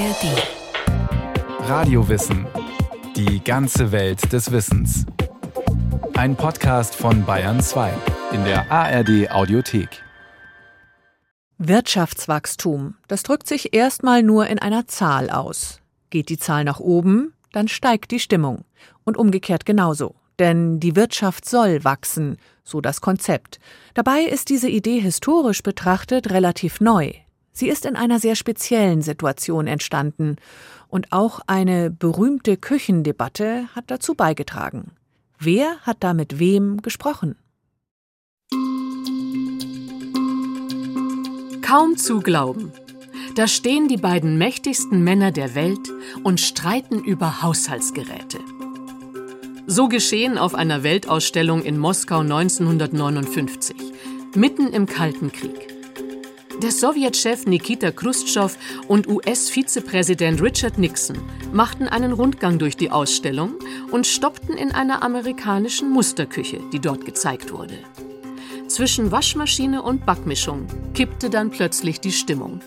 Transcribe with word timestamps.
ARD. 0.00 1.68
Radiowissen. 1.68 2.46
Die 3.16 3.44
ganze 3.44 3.92
Welt 3.92 4.32
des 4.32 4.50
Wissens. 4.50 5.04
Ein 6.14 6.36
Podcast 6.36 6.94
von 6.94 7.26
Bayern 7.26 7.60
2 7.60 7.92
in 8.32 8.42
der 8.44 8.72
ARD 8.72 9.30
Audiothek. 9.30 10.02
Wirtschaftswachstum, 11.58 12.94
das 13.08 13.24
drückt 13.24 13.46
sich 13.46 13.74
erstmal 13.74 14.22
nur 14.22 14.46
in 14.46 14.58
einer 14.58 14.86
Zahl 14.86 15.28
aus. 15.28 15.80
Geht 16.08 16.30
die 16.30 16.38
Zahl 16.38 16.64
nach 16.64 16.80
oben, 16.80 17.34
dann 17.52 17.68
steigt 17.68 18.10
die 18.10 18.20
Stimmung. 18.20 18.64
Und 19.04 19.18
umgekehrt 19.18 19.66
genauso. 19.66 20.14
Denn 20.38 20.80
die 20.80 20.96
Wirtschaft 20.96 21.46
soll 21.46 21.84
wachsen, 21.84 22.38
so 22.64 22.80
das 22.80 23.02
Konzept. 23.02 23.60
Dabei 23.92 24.22
ist 24.22 24.48
diese 24.48 24.70
Idee 24.70 24.98
historisch 24.98 25.62
betrachtet 25.62 26.30
relativ 26.30 26.80
neu. 26.80 27.12
Sie 27.60 27.68
ist 27.68 27.84
in 27.84 27.94
einer 27.94 28.18
sehr 28.18 28.36
speziellen 28.36 29.02
Situation 29.02 29.66
entstanden. 29.66 30.36
Und 30.88 31.12
auch 31.12 31.40
eine 31.46 31.90
berühmte 31.90 32.56
Küchendebatte 32.56 33.68
hat 33.74 33.84
dazu 33.88 34.14
beigetragen. 34.14 34.92
Wer 35.38 35.78
hat 35.82 35.98
da 36.00 36.14
mit 36.14 36.38
wem 36.38 36.80
gesprochen? 36.80 37.36
Kaum 41.60 41.98
zu 41.98 42.20
glauben. 42.20 42.72
Da 43.36 43.46
stehen 43.46 43.88
die 43.88 43.98
beiden 43.98 44.38
mächtigsten 44.38 45.04
Männer 45.04 45.30
der 45.30 45.54
Welt 45.54 45.92
und 46.24 46.40
streiten 46.40 47.04
über 47.04 47.42
Haushaltsgeräte. 47.42 48.38
So 49.66 49.88
geschehen 49.88 50.38
auf 50.38 50.54
einer 50.54 50.82
Weltausstellung 50.82 51.62
in 51.62 51.76
Moskau 51.76 52.20
1959, 52.20 53.76
mitten 54.34 54.68
im 54.68 54.86
Kalten 54.86 55.30
Krieg. 55.30 55.69
Der 56.62 56.72
Sowjetchef 56.72 57.46
Nikita 57.46 57.90
Khrushchev 57.90 58.54
und 58.86 59.08
US-Vizepräsident 59.08 60.42
Richard 60.42 60.76
Nixon 60.76 61.16
machten 61.54 61.88
einen 61.88 62.12
Rundgang 62.12 62.58
durch 62.58 62.76
die 62.76 62.90
Ausstellung 62.90 63.54
und 63.92 64.06
stoppten 64.06 64.58
in 64.58 64.70
einer 64.70 65.02
amerikanischen 65.02 65.88
Musterküche, 65.88 66.60
die 66.70 66.78
dort 66.78 67.06
gezeigt 67.06 67.50
wurde. 67.50 67.78
Zwischen 68.68 69.10
Waschmaschine 69.10 69.82
und 69.82 70.04
Backmischung 70.04 70.66
kippte 70.92 71.30
dann 71.30 71.50
plötzlich 71.50 71.98
die 71.98 72.12
Stimmung. 72.12 72.60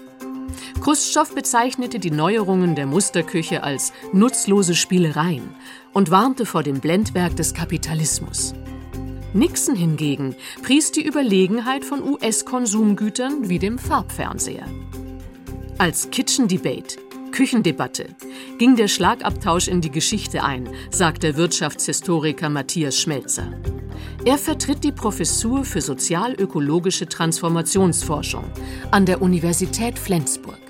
Khrushchev 0.81 1.35
bezeichnete 1.35 1.99
die 1.99 2.11
Neuerungen 2.11 2.73
der 2.73 2.87
Musterküche 2.87 3.61
als 3.61 3.93
nutzlose 4.11 4.73
Spielereien 4.73 5.53
und 5.93 6.09
warnte 6.09 6.47
vor 6.47 6.63
dem 6.63 6.79
Blendwerk 6.79 7.35
des 7.35 7.53
Kapitalismus. 7.53 8.55
Nixon 9.33 9.75
hingegen 9.75 10.35
pries 10.61 10.91
die 10.91 11.05
Überlegenheit 11.05 11.83
von 11.83 12.03
US-Konsumgütern 12.03 13.49
wie 13.49 13.57
dem 13.57 13.79
Farbfernseher. 13.79 14.67
Als 15.79 16.11
Kitchen 16.11 16.47
Debate, 16.47 16.97
Küchendebatte, 17.31 18.09
ging 18.59 18.75
der 18.75 18.87
Schlagabtausch 18.87 19.67
in 19.67 19.81
die 19.81 19.89
Geschichte 19.89 20.43
ein, 20.43 20.69
sagt 20.91 21.23
der 21.23 21.35
Wirtschaftshistoriker 21.35 22.49
Matthias 22.49 22.99
Schmelzer. 22.99 23.51
Er 24.23 24.37
vertritt 24.37 24.83
die 24.83 24.91
Professur 24.91 25.65
für 25.65 25.81
sozialökologische 25.81 27.07
Transformationsforschung 27.07 28.45
an 28.91 29.05
der 29.07 29.21
Universität 29.21 29.97
Flensburg. 29.97 30.62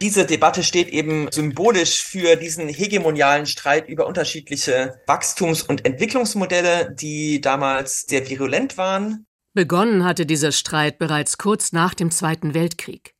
Diese 0.00 0.24
Debatte 0.24 0.62
steht 0.62 0.88
eben 0.90 1.26
symbolisch 1.32 2.04
für 2.04 2.36
diesen 2.36 2.68
hegemonialen 2.68 3.46
Streit 3.46 3.88
über 3.88 4.06
unterschiedliche 4.06 5.00
Wachstums- 5.06 5.62
und 5.62 5.84
Entwicklungsmodelle, 5.84 6.94
die 6.94 7.40
damals 7.40 8.02
sehr 8.02 8.28
virulent 8.28 8.78
waren. 8.78 9.26
Begonnen 9.54 10.04
hatte 10.04 10.24
dieser 10.24 10.52
Streit 10.52 10.98
bereits 10.98 11.36
kurz 11.36 11.72
nach 11.72 11.94
dem 11.94 12.12
Zweiten 12.12 12.54
Weltkrieg. 12.54 13.14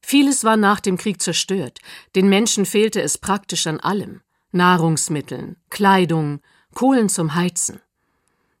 Vieles 0.00 0.42
war 0.42 0.56
nach 0.56 0.80
dem 0.80 0.96
Krieg 0.96 1.22
zerstört, 1.22 1.78
den 2.16 2.28
Menschen 2.28 2.66
fehlte 2.66 3.00
es 3.02 3.18
praktisch 3.18 3.66
an 3.68 3.78
allem 3.78 4.20
Nahrungsmitteln, 4.50 5.56
Kleidung, 5.70 6.40
Kohlen 6.74 7.08
zum 7.08 7.36
Heizen. 7.36 7.80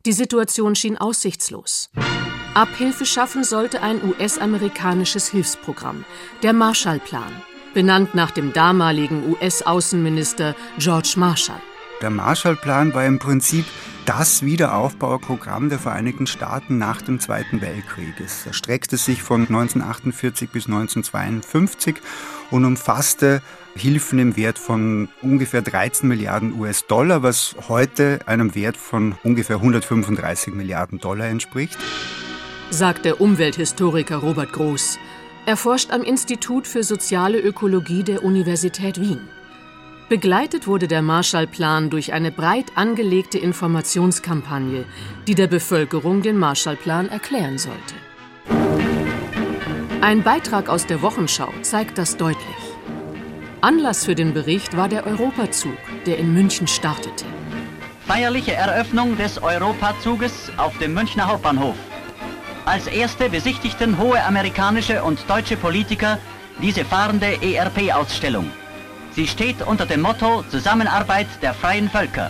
Die 0.04 0.12
Situation 0.12 0.76
schien 0.76 0.96
aussichtslos. 0.96 1.90
Abhilfe 2.54 3.06
schaffen 3.06 3.42
sollte 3.42 3.82
ein 3.82 4.02
US-amerikanisches 4.04 5.30
Hilfsprogramm, 5.30 6.04
der 6.42 6.52
Marshallplan 6.52 7.42
benannt 7.76 8.14
nach 8.14 8.30
dem 8.30 8.54
damaligen 8.54 9.28
US-Außenminister 9.28 10.56
George 10.78 11.12
Marshall. 11.16 11.60
Der 12.00 12.08
Marshallplan 12.08 12.94
war 12.94 13.04
im 13.04 13.18
Prinzip 13.18 13.66
das 14.06 14.42
Wiederaufbauprogramm 14.42 15.68
der 15.68 15.78
Vereinigten 15.78 16.26
Staaten 16.26 16.78
nach 16.78 17.02
dem 17.02 17.20
Zweiten 17.20 17.60
Weltkrieg. 17.60 18.14
Es 18.18 18.46
erstreckte 18.46 18.96
sich 18.96 19.22
von 19.22 19.42
1948 19.42 20.48
bis 20.48 20.64
1952 20.64 21.96
und 22.50 22.64
umfasste 22.64 23.42
Hilfen 23.74 24.20
im 24.20 24.38
Wert 24.38 24.58
von 24.58 25.10
ungefähr 25.20 25.60
13 25.60 26.08
Milliarden 26.08 26.58
US-Dollar, 26.58 27.22
was 27.22 27.56
heute 27.68 28.20
einem 28.24 28.54
Wert 28.54 28.78
von 28.78 29.16
ungefähr 29.22 29.56
135 29.56 30.54
Milliarden 30.54 30.98
Dollar 30.98 31.26
entspricht. 31.26 31.76
Sagt 32.70 33.04
der 33.04 33.20
Umwelthistoriker 33.20 34.16
Robert 34.16 34.54
Groß. 34.54 34.98
Er 35.46 35.56
forscht 35.56 35.92
am 35.92 36.02
Institut 36.02 36.66
für 36.66 36.82
soziale 36.82 37.38
Ökologie 37.38 38.02
der 38.02 38.24
Universität 38.24 39.00
Wien. 39.00 39.28
Begleitet 40.08 40.66
wurde 40.66 40.88
der 40.88 41.02
Marshallplan 41.02 41.88
durch 41.88 42.12
eine 42.12 42.32
breit 42.32 42.72
angelegte 42.74 43.38
Informationskampagne, 43.38 44.84
die 45.28 45.36
der 45.36 45.46
Bevölkerung 45.46 46.22
den 46.22 46.36
Marshallplan 46.36 47.08
erklären 47.08 47.58
sollte. 47.58 47.94
Ein 50.00 50.24
Beitrag 50.24 50.68
aus 50.68 50.84
der 50.84 51.00
Wochenschau 51.00 51.52
zeigt 51.62 51.96
das 51.96 52.16
deutlich. 52.16 52.44
Anlass 53.60 54.04
für 54.04 54.16
den 54.16 54.34
Bericht 54.34 54.76
war 54.76 54.88
der 54.88 55.06
Europazug, 55.06 55.78
der 56.06 56.18
in 56.18 56.34
München 56.34 56.66
startete. 56.66 57.24
Feierliche 58.04 58.52
Eröffnung 58.52 59.16
des 59.16 59.40
Europazuges 59.40 60.50
auf 60.56 60.76
dem 60.78 60.92
Münchner 60.92 61.28
Hauptbahnhof. 61.28 61.76
Als 62.66 62.88
erste 62.88 63.30
besichtigten 63.30 63.96
hohe 63.96 64.20
amerikanische 64.24 65.04
und 65.04 65.30
deutsche 65.30 65.56
Politiker 65.56 66.18
diese 66.60 66.84
fahrende 66.84 67.40
ERP-Ausstellung. 67.40 68.50
Sie 69.12 69.28
steht 69.28 69.62
unter 69.64 69.86
dem 69.86 70.00
Motto 70.00 70.42
Zusammenarbeit 70.50 71.28
der 71.42 71.54
freien 71.54 71.88
Völker. 71.88 72.28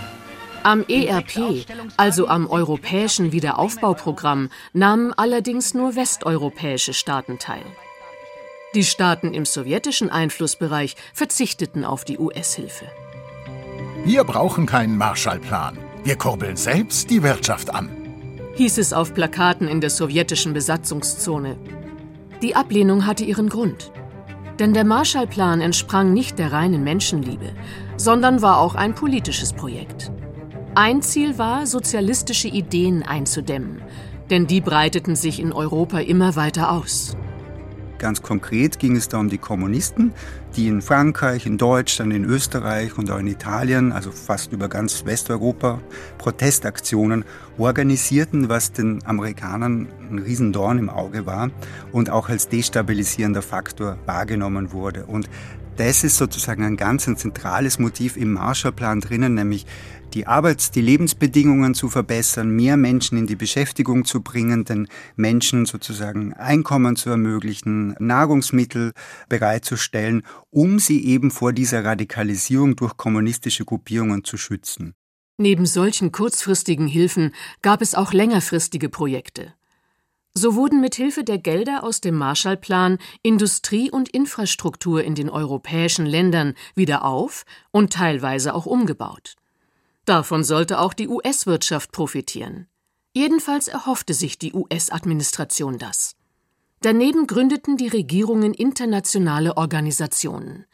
Am 0.63 0.85
ERP, 0.89 1.65
also 1.97 2.29
am 2.29 2.51
Europäischen 2.51 3.33
Wiederaufbauprogramm, 3.33 4.51
nahmen 4.75 5.15
allerdings 5.17 5.73
nur 5.73 5.97
westeuropäische 5.97 6.93
Staaten 6.93 7.39
teil. 7.39 7.65
Die 8.75 8.85
Staaten 8.85 9.33
im 9.33 9.47
sowjetischen 9.47 10.11
Einflussbereich 10.11 10.97
verzichteten 11.15 11.83
auf 11.83 12.05
die 12.05 12.19
US-Hilfe. 12.19 12.85
Wir 14.05 14.23
brauchen 14.25 14.67
keinen 14.67 14.99
Marshallplan. 14.99 15.79
Wir 16.05 16.17
kurbeln 16.17 16.57
selbst 16.57 17.09
die 17.09 17.23
Wirtschaft 17.23 17.75
an 17.75 18.06
hieß 18.57 18.79
es 18.79 18.95
auf 18.95 19.13
Plakaten 19.13 19.69
in 19.69 19.83
der 19.83 19.91
sowjetischen 19.91 20.55
Besatzungszone. 20.55 21.57
Die 22.41 22.57
Ablehnung 22.57 23.07
hatte 23.07 23.25
ihren 23.25 23.51
Grund. 23.51 23.93
Denn 24.59 24.73
der 24.73 24.85
Marshallplan 24.85 25.61
entsprang 25.61 26.15
nicht 26.15 26.39
der 26.39 26.53
reinen 26.53 26.83
Menschenliebe, 26.83 27.53
sondern 27.99 28.41
war 28.41 28.59
auch 28.59 28.75
ein 28.75 28.95
politisches 28.95 29.53
Projekt. 29.53 30.11
Ein 30.75 31.03
Ziel 31.03 31.37
war, 31.37 31.67
sozialistische 31.67 32.49
Ideen 32.49 33.03
einzudämmen, 33.03 33.83
denn 34.31 34.47
die 34.47 34.63
breiteten 34.63 35.17
sich 35.17 35.39
in 35.39 35.53
Europa 35.53 35.99
immer 35.99 36.37
weiter 36.37 36.71
aus. 36.71 37.15
Ganz 37.99 38.23
konkret 38.23 38.79
ging 38.79 38.97
es 38.97 39.09
da 39.09 39.19
um 39.19 39.29
die 39.29 39.39
Kommunisten, 39.39 40.13
die 40.55 40.69
in 40.69 40.83
Frankreich, 40.83 41.47
in 41.47 41.59
Deutschland, 41.59 42.13
in 42.13 42.25
Österreich 42.25 42.97
und 42.99 43.11
auch 43.11 43.19
in 43.19 43.27
Italien, 43.27 43.93
also 43.93 44.11
fast 44.11 44.53
über 44.53 44.69
ganz 44.69 45.05
Westeuropa, 45.07 45.81
Protestaktionen 46.19 47.25
organisierten, 47.59 48.49
was 48.49 48.73
den 48.73 49.05
Amerikanern 49.07 49.89
ein 50.11 50.19
Riesendorn 50.19 50.79
im 50.79 50.91
Auge 50.91 51.27
war 51.27 51.51
und 51.93 52.11
auch 52.11 52.29
als 52.29 52.49
destabilisierender 52.49 53.43
Faktor 53.43 53.99
wahrgenommen 54.07 54.73
wurde. 54.73 55.07
Und 55.07 55.29
das 55.77 56.05
ist 56.05 56.17
sozusagen 56.17 56.65
ein 56.65 56.77
ganz 56.77 57.07
ein 57.07 57.17
zentrales 57.17 57.79
Motiv 57.79 58.17
im 58.17 58.33
Marshallplan 58.33 59.01
drinnen, 59.01 59.35
nämlich 59.35 59.67
die 60.15 60.27
Arbeits-, 60.27 60.71
die 60.71 60.81
Lebensbedingungen 60.81 61.75
zu 61.75 61.89
verbessern, 61.89 62.51
mehr 62.51 62.77
Menschen 62.77 63.19
in 63.19 63.27
die 63.27 63.37
Beschäftigung 63.37 64.05
zu 64.05 64.23
bringen, 64.23 64.65
den 64.65 64.89
Menschen 65.17 65.67
sozusagen 65.67 66.33
Einkommen 66.35 66.97
zu 66.97 67.11
ermöglichen, 67.11 67.95
Nahrungsmittel 67.99 68.93
bereitzustellen, 69.29 70.23
um 70.51 70.79
sie 70.79 71.05
eben 71.05 71.31
vor 71.31 71.53
dieser 71.53 71.85
Radikalisierung 71.85 72.77
durch 72.77 72.97
kommunistische 72.97 73.65
Gruppierungen 73.65 74.25
zu 74.25 74.37
schützen. 74.37 74.95
Neben 75.39 75.67
solchen 75.67 76.13
kurzfristigen 76.13 76.87
Hilfen 76.87 77.35
gab 77.61 77.83
es 77.83 77.95
auch 77.95 78.13
längerfristige 78.13 78.89
Projekte. 78.89 79.53
So 80.39 80.55
wurden 80.55 80.83
mit 80.83 80.95
Hilfe 80.95 81.25
der 81.25 81.39
Gelder 81.39 81.83
aus 81.83 82.03
dem 82.03 82.15
Marshallplan 82.15 82.99
Industrie 83.23 83.91
und 83.91 84.11
Infrastruktur 84.11 85.03
in 85.03 85.15
den 85.15 85.31
europäischen 85.31 86.05
Ländern 86.05 86.53
wieder 86.75 87.07
auf 87.07 87.45
und 87.71 87.95
teilweise 87.95 88.55
auch 88.55 88.67
umgebaut. 88.67 89.37
Davon 90.07 90.45
sollte 90.45 90.79
auch 90.79 90.95
die 90.95 91.09
US-Wirtschaft 91.09 91.91
profitieren. 91.91 92.69
Jedenfalls 93.13 93.67
erhoffte 93.67 94.15
sich 94.15 94.39
die 94.39 94.53
US-Administration 94.53 95.79
das. 95.79 96.15
Daneben 96.81 97.27
gründeten 97.27 97.77
die 97.77 97.89
Regierungen 97.89 98.55
internationale 98.55 99.57
Organisationen. 99.57 100.65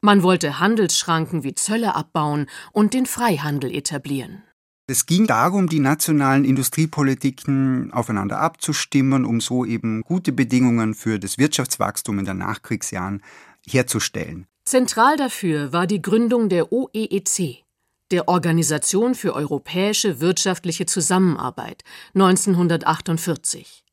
Man 0.00 0.22
wollte 0.22 0.60
Handelsschranken 0.60 1.42
wie 1.42 1.56
Zölle 1.56 1.96
abbauen 1.96 2.46
und 2.72 2.94
den 2.94 3.06
Freihandel 3.06 3.74
etablieren. 3.74 4.44
Es 4.86 5.06
ging 5.06 5.26
darum, 5.26 5.68
die 5.68 5.80
nationalen 5.80 6.44
Industriepolitiken 6.44 7.92
aufeinander 7.92 8.38
abzustimmen, 8.38 9.24
um 9.24 9.40
so 9.40 9.64
eben 9.64 10.02
gute 10.02 10.30
Bedingungen 10.30 10.94
für 10.94 11.18
das 11.18 11.36
Wirtschaftswachstum 11.36 12.20
in 12.20 12.26
den 12.26 12.38
Nachkriegsjahren 12.38 13.22
herzustellen. 13.66 14.46
Zentral 14.64 15.16
dafür 15.16 15.72
war 15.72 15.86
die 15.86 16.00
Gründung 16.00 16.48
der 16.48 16.72
OEEC, 16.72 17.64
der 18.10 18.28
Organisation 18.28 19.14
für 19.14 19.34
europäische 19.34 20.20
wirtschaftliche 20.20 20.86
Zusammenarbeit 20.86 21.84
1948. 22.14 23.84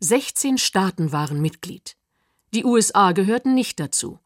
16 0.00 0.58
Staaten 0.58 1.12
waren 1.12 1.40
Mitglied. 1.42 1.96
Die 2.54 2.64
USA 2.64 3.12
gehörten 3.12 3.54
nicht 3.54 3.78
dazu, 3.78 4.18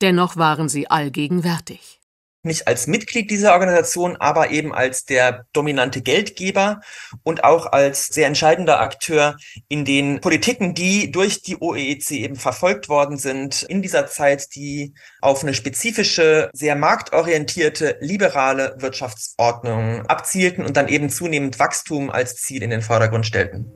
dennoch 0.00 0.36
waren 0.36 0.68
sie 0.68 0.90
allgegenwärtig 0.90 2.01
nicht 2.44 2.66
als 2.66 2.86
Mitglied 2.86 3.30
dieser 3.30 3.52
Organisation, 3.52 4.16
aber 4.16 4.50
eben 4.50 4.74
als 4.74 5.04
der 5.04 5.46
dominante 5.52 6.02
Geldgeber 6.02 6.80
und 7.22 7.44
auch 7.44 7.66
als 7.66 8.06
sehr 8.06 8.26
entscheidender 8.26 8.80
Akteur 8.80 9.36
in 9.68 9.84
den 9.84 10.20
Politiken, 10.20 10.74
die 10.74 11.10
durch 11.12 11.42
die 11.42 11.56
OEEC 11.56 12.10
eben 12.12 12.36
verfolgt 12.36 12.88
worden 12.88 13.16
sind 13.16 13.62
in 13.62 13.82
dieser 13.82 14.06
Zeit, 14.06 14.54
die 14.54 14.94
auf 15.20 15.42
eine 15.42 15.54
spezifische, 15.54 16.50
sehr 16.52 16.74
marktorientierte, 16.74 17.96
liberale 18.00 18.74
Wirtschaftsordnung 18.78 20.06
abzielten 20.06 20.64
und 20.64 20.76
dann 20.76 20.88
eben 20.88 21.10
zunehmend 21.10 21.58
Wachstum 21.58 22.10
als 22.10 22.36
Ziel 22.36 22.62
in 22.62 22.70
den 22.70 22.82
Vordergrund 22.82 23.26
stellten. 23.26 23.70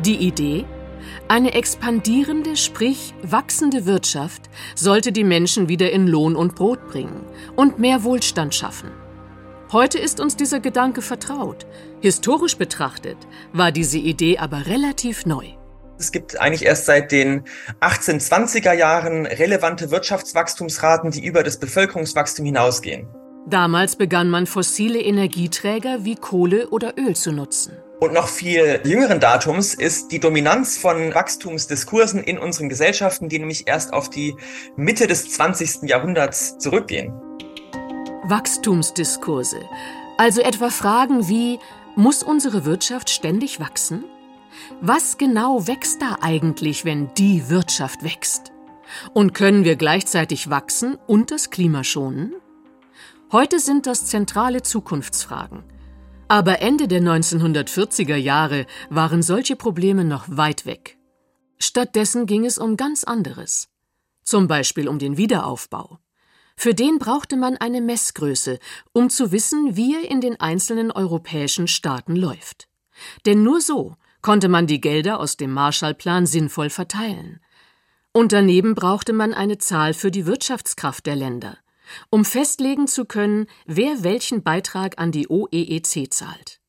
Die 0.00 0.16
Idee, 0.16 0.64
eine 1.28 1.54
expandierende, 1.54 2.56
sprich 2.56 3.14
wachsende 3.22 3.86
Wirtschaft 3.86 4.42
sollte 4.74 5.12
die 5.12 5.24
Menschen 5.24 5.68
wieder 5.68 5.90
in 5.90 6.06
Lohn 6.06 6.36
und 6.36 6.54
Brot 6.54 6.88
bringen 6.88 7.24
und 7.56 7.78
mehr 7.78 8.04
Wohlstand 8.04 8.54
schaffen. 8.54 8.90
Heute 9.72 9.98
ist 9.98 10.18
uns 10.18 10.36
dieser 10.36 10.58
Gedanke 10.58 11.00
vertraut. 11.00 11.66
Historisch 12.00 12.56
betrachtet 12.56 13.16
war 13.52 13.70
diese 13.70 13.98
Idee 13.98 14.38
aber 14.38 14.66
relativ 14.66 15.26
neu. 15.26 15.46
Es 15.98 16.12
gibt 16.12 16.40
eigentlich 16.40 16.64
erst 16.64 16.86
seit 16.86 17.12
den 17.12 17.44
1820er 17.80 18.72
Jahren 18.72 19.26
relevante 19.26 19.90
Wirtschaftswachstumsraten, 19.90 21.10
die 21.10 21.24
über 21.24 21.42
das 21.42 21.58
Bevölkerungswachstum 21.58 22.46
hinausgehen. 22.46 23.06
Damals 23.46 23.96
begann 23.96 24.30
man 24.30 24.46
fossile 24.46 25.00
Energieträger 25.00 26.04
wie 26.04 26.14
Kohle 26.14 26.68
oder 26.70 26.94
Öl 26.98 27.14
zu 27.14 27.32
nutzen. 27.32 27.72
Und 28.00 28.14
noch 28.14 28.28
viel 28.28 28.80
jüngeren 28.84 29.20
Datums 29.20 29.74
ist 29.74 30.10
die 30.10 30.20
Dominanz 30.20 30.78
von 30.78 31.14
Wachstumsdiskursen 31.14 32.24
in 32.24 32.38
unseren 32.38 32.70
Gesellschaften, 32.70 33.28
die 33.28 33.38
nämlich 33.38 33.68
erst 33.68 33.92
auf 33.92 34.08
die 34.08 34.34
Mitte 34.74 35.06
des 35.06 35.30
20. 35.32 35.82
Jahrhunderts 35.82 36.56
zurückgehen. 36.56 37.12
Wachstumsdiskurse. 38.24 39.60
Also 40.16 40.40
etwa 40.40 40.70
Fragen 40.70 41.28
wie, 41.28 41.58
muss 41.94 42.22
unsere 42.22 42.64
Wirtschaft 42.64 43.10
ständig 43.10 43.60
wachsen? 43.60 44.04
Was 44.80 45.18
genau 45.18 45.66
wächst 45.66 46.00
da 46.00 46.16
eigentlich, 46.22 46.86
wenn 46.86 47.12
die 47.18 47.50
Wirtschaft 47.50 48.02
wächst? 48.02 48.50
Und 49.12 49.34
können 49.34 49.64
wir 49.64 49.76
gleichzeitig 49.76 50.48
wachsen 50.48 50.96
und 51.06 51.30
das 51.30 51.50
Klima 51.50 51.84
schonen? 51.84 52.34
Heute 53.30 53.60
sind 53.60 53.86
das 53.86 54.06
zentrale 54.06 54.62
Zukunftsfragen. 54.62 55.64
Aber 56.30 56.60
Ende 56.60 56.86
der 56.86 57.00
1940er 57.00 58.14
Jahre 58.14 58.66
waren 58.88 59.20
solche 59.20 59.56
Probleme 59.56 60.04
noch 60.04 60.26
weit 60.28 60.64
weg. 60.64 60.96
Stattdessen 61.58 62.26
ging 62.26 62.44
es 62.44 62.56
um 62.56 62.76
ganz 62.76 63.02
anderes. 63.02 63.68
Zum 64.22 64.46
Beispiel 64.46 64.86
um 64.86 65.00
den 65.00 65.16
Wiederaufbau. 65.16 65.98
Für 66.56 66.72
den 66.72 67.00
brauchte 67.00 67.36
man 67.36 67.56
eine 67.56 67.80
Messgröße, 67.80 68.60
um 68.92 69.10
zu 69.10 69.32
wissen, 69.32 69.74
wie 69.74 69.96
er 69.96 70.08
in 70.08 70.20
den 70.20 70.38
einzelnen 70.38 70.92
europäischen 70.92 71.66
Staaten 71.66 72.14
läuft. 72.14 72.68
Denn 73.26 73.42
nur 73.42 73.60
so 73.60 73.96
konnte 74.22 74.48
man 74.48 74.68
die 74.68 74.80
Gelder 74.80 75.18
aus 75.18 75.36
dem 75.36 75.52
Marshallplan 75.52 76.26
sinnvoll 76.26 76.70
verteilen. 76.70 77.40
Und 78.12 78.30
daneben 78.30 78.76
brauchte 78.76 79.12
man 79.12 79.34
eine 79.34 79.58
Zahl 79.58 79.94
für 79.94 80.12
die 80.12 80.26
Wirtschaftskraft 80.26 81.06
der 81.06 81.16
Länder– 81.16 81.58
um 82.10 82.24
festlegen 82.24 82.86
zu 82.86 83.04
können, 83.04 83.46
wer 83.66 84.02
welchen 84.02 84.42
Beitrag 84.42 84.98
an 84.98 85.12
die 85.12 85.28
OEEC 85.28 86.12
zahlt. 86.12 86.60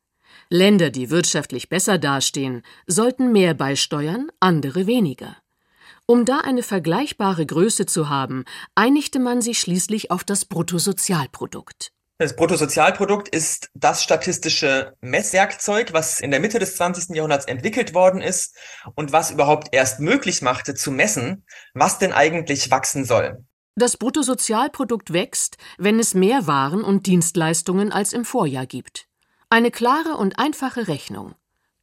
Länder, 0.49 0.89
die 0.89 1.09
wirtschaftlich 1.09 1.69
besser 1.69 1.97
dastehen, 1.97 2.63
sollten 2.85 3.31
mehr 3.31 3.53
beisteuern, 3.53 4.29
andere 4.39 4.85
weniger. 4.85 5.37
Um 6.05 6.25
da 6.25 6.39
eine 6.39 6.63
vergleichbare 6.63 7.45
Größe 7.45 7.85
zu 7.85 8.09
haben, 8.09 8.43
einigte 8.75 9.19
man 9.19 9.41
sich 9.41 9.59
schließlich 9.59 10.11
auf 10.11 10.25
das 10.25 10.43
Bruttosozialprodukt. 10.43 11.93
Das 12.17 12.35
Bruttosozialprodukt 12.35 13.29
ist 13.29 13.71
das 13.73 14.03
statistische 14.03 14.93
Messwerkzeug, 15.01 15.93
was 15.93 16.19
in 16.19 16.29
der 16.29 16.39
Mitte 16.39 16.59
des 16.59 16.75
20. 16.75 17.15
Jahrhunderts 17.15 17.45
entwickelt 17.45 17.93
worden 17.95 18.21
ist 18.21 18.55
und 18.93 19.11
was 19.11 19.31
überhaupt 19.31 19.69
erst 19.71 19.99
möglich 19.99 20.41
machte 20.43 20.75
zu 20.75 20.91
messen, 20.91 21.45
was 21.73 21.97
denn 21.97 22.13
eigentlich 22.13 22.69
wachsen 22.69 23.05
soll. 23.05 23.43
Das 23.75 23.95
Bruttosozialprodukt 23.95 25.13
wächst, 25.13 25.57
wenn 25.77 25.97
es 25.97 26.13
mehr 26.13 26.45
Waren 26.45 26.83
und 26.83 27.07
Dienstleistungen 27.07 27.93
als 27.93 28.11
im 28.11 28.25
Vorjahr 28.25 28.65
gibt. 28.65 29.07
Eine 29.49 29.71
klare 29.71 30.17
und 30.17 30.37
einfache 30.37 30.89
Rechnung. 30.89 31.35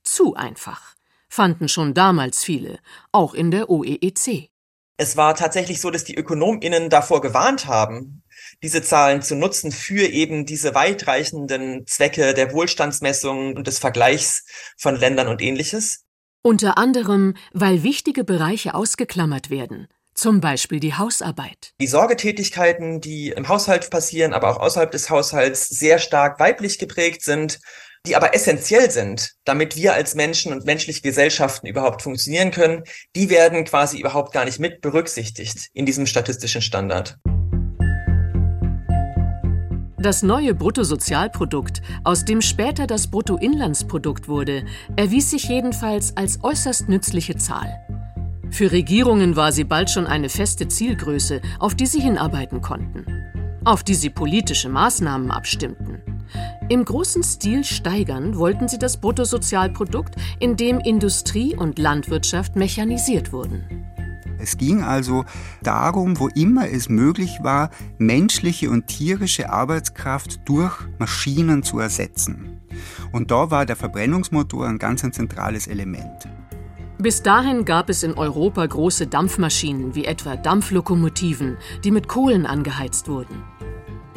Zu 0.02 0.34
einfach, 0.34 0.94
fanden 1.30 1.68
schon 1.68 1.94
damals 1.94 2.44
viele, 2.44 2.78
auch 3.10 3.32
in 3.32 3.50
der 3.50 3.70
OEEC. 3.70 4.50
Es 4.98 5.16
war 5.16 5.34
tatsächlich 5.34 5.80
so, 5.80 5.90
dass 5.90 6.04
die 6.04 6.16
Ökonominnen 6.16 6.90
davor 6.90 7.22
gewarnt 7.22 7.66
haben, 7.66 8.22
diese 8.62 8.82
Zahlen 8.82 9.22
zu 9.22 9.34
nutzen 9.34 9.72
für 9.72 10.06
eben 10.06 10.44
diese 10.44 10.74
weitreichenden 10.74 11.86
Zwecke 11.86 12.34
der 12.34 12.52
Wohlstandsmessung 12.52 13.54
und 13.54 13.66
des 13.66 13.78
Vergleichs 13.78 14.44
von 14.76 14.96
Ländern 14.96 15.28
und 15.28 15.40
ähnliches. 15.40 16.04
Unter 16.42 16.76
anderem, 16.78 17.34
weil 17.52 17.82
wichtige 17.82 18.24
Bereiche 18.24 18.74
ausgeklammert 18.74 19.50
werden, 19.50 19.88
zum 20.18 20.40
Beispiel 20.40 20.80
die 20.80 20.94
Hausarbeit. 20.94 21.72
Die 21.80 21.86
Sorgetätigkeiten, 21.86 23.00
die 23.00 23.30
im 23.30 23.48
Haushalt 23.48 23.88
passieren, 23.90 24.32
aber 24.32 24.50
auch 24.50 24.60
außerhalb 24.60 24.90
des 24.90 25.10
Haushalts 25.10 25.68
sehr 25.68 25.98
stark 25.98 26.40
weiblich 26.40 26.78
geprägt 26.78 27.22
sind, 27.22 27.60
die 28.06 28.16
aber 28.16 28.34
essentiell 28.34 28.90
sind, 28.90 29.34
damit 29.44 29.76
wir 29.76 29.94
als 29.94 30.14
Menschen 30.14 30.52
und 30.52 30.64
menschliche 30.64 31.02
Gesellschaften 31.02 31.66
überhaupt 31.66 32.02
funktionieren 32.02 32.50
können, 32.50 32.84
die 33.14 33.30
werden 33.30 33.64
quasi 33.64 34.00
überhaupt 34.00 34.32
gar 34.32 34.44
nicht 34.44 34.58
mit 34.58 34.80
berücksichtigt 34.80 35.68
in 35.72 35.86
diesem 35.86 36.06
statistischen 36.06 36.62
Standard. 36.62 37.18
Das 40.00 40.22
neue 40.22 40.54
Bruttosozialprodukt, 40.54 41.82
aus 42.04 42.24
dem 42.24 42.40
später 42.40 42.86
das 42.86 43.10
Bruttoinlandsprodukt 43.10 44.28
wurde, 44.28 44.64
erwies 44.96 45.30
sich 45.30 45.48
jedenfalls 45.48 46.16
als 46.16 46.38
äußerst 46.44 46.88
nützliche 46.88 47.36
Zahl. 47.36 47.87
Für 48.50 48.72
Regierungen 48.72 49.36
war 49.36 49.52
sie 49.52 49.64
bald 49.64 49.90
schon 49.90 50.06
eine 50.06 50.28
feste 50.28 50.68
Zielgröße, 50.68 51.40
auf 51.58 51.74
die 51.74 51.86
sie 51.86 52.00
hinarbeiten 52.00 52.60
konnten, 52.60 53.04
auf 53.64 53.84
die 53.84 53.94
sie 53.94 54.10
politische 54.10 54.68
Maßnahmen 54.68 55.30
abstimmten. 55.30 56.02
Im 56.68 56.84
großen 56.84 57.22
Stil 57.22 57.64
steigern 57.64 58.36
wollten 58.36 58.68
sie 58.68 58.78
das 58.78 58.98
Bruttosozialprodukt, 58.98 60.16
indem 60.40 60.80
Industrie 60.80 61.56
und 61.56 61.78
Landwirtschaft 61.78 62.56
mechanisiert 62.56 63.32
wurden. 63.32 63.64
Es 64.40 64.56
ging 64.56 64.82
also 64.82 65.24
darum, 65.62 66.18
wo 66.18 66.28
immer 66.28 66.68
es 66.70 66.88
möglich 66.88 67.38
war, 67.42 67.70
menschliche 67.98 68.70
und 68.70 68.86
tierische 68.86 69.50
Arbeitskraft 69.50 70.40
durch 70.44 70.74
Maschinen 70.98 71.62
zu 71.62 71.80
ersetzen. 71.80 72.60
Und 73.10 73.30
da 73.30 73.50
war 73.50 73.66
der 73.66 73.76
Verbrennungsmotor 73.76 74.66
ein 74.66 74.78
ganz 74.78 75.02
ein 75.02 75.12
zentrales 75.12 75.66
Element. 75.66 76.28
Bis 77.00 77.22
dahin 77.22 77.64
gab 77.64 77.90
es 77.90 78.02
in 78.02 78.14
Europa 78.14 78.66
große 78.66 79.06
Dampfmaschinen 79.06 79.94
wie 79.94 80.04
etwa 80.04 80.34
Dampflokomotiven, 80.34 81.56
die 81.84 81.92
mit 81.92 82.08
Kohlen 82.08 82.44
angeheizt 82.44 83.08
wurden. 83.08 83.44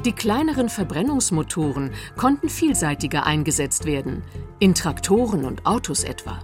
Die 0.04 0.14
kleineren 0.14 0.68
Verbrennungsmotoren 0.68 1.92
konnten 2.18 2.50
vielseitiger 2.50 3.28
eingesetzt 3.28 3.86
werden, 3.86 4.24
in 4.58 4.74
Traktoren 4.74 5.46
und 5.46 5.68
Autos 5.68 6.04
etwa. 6.04 6.40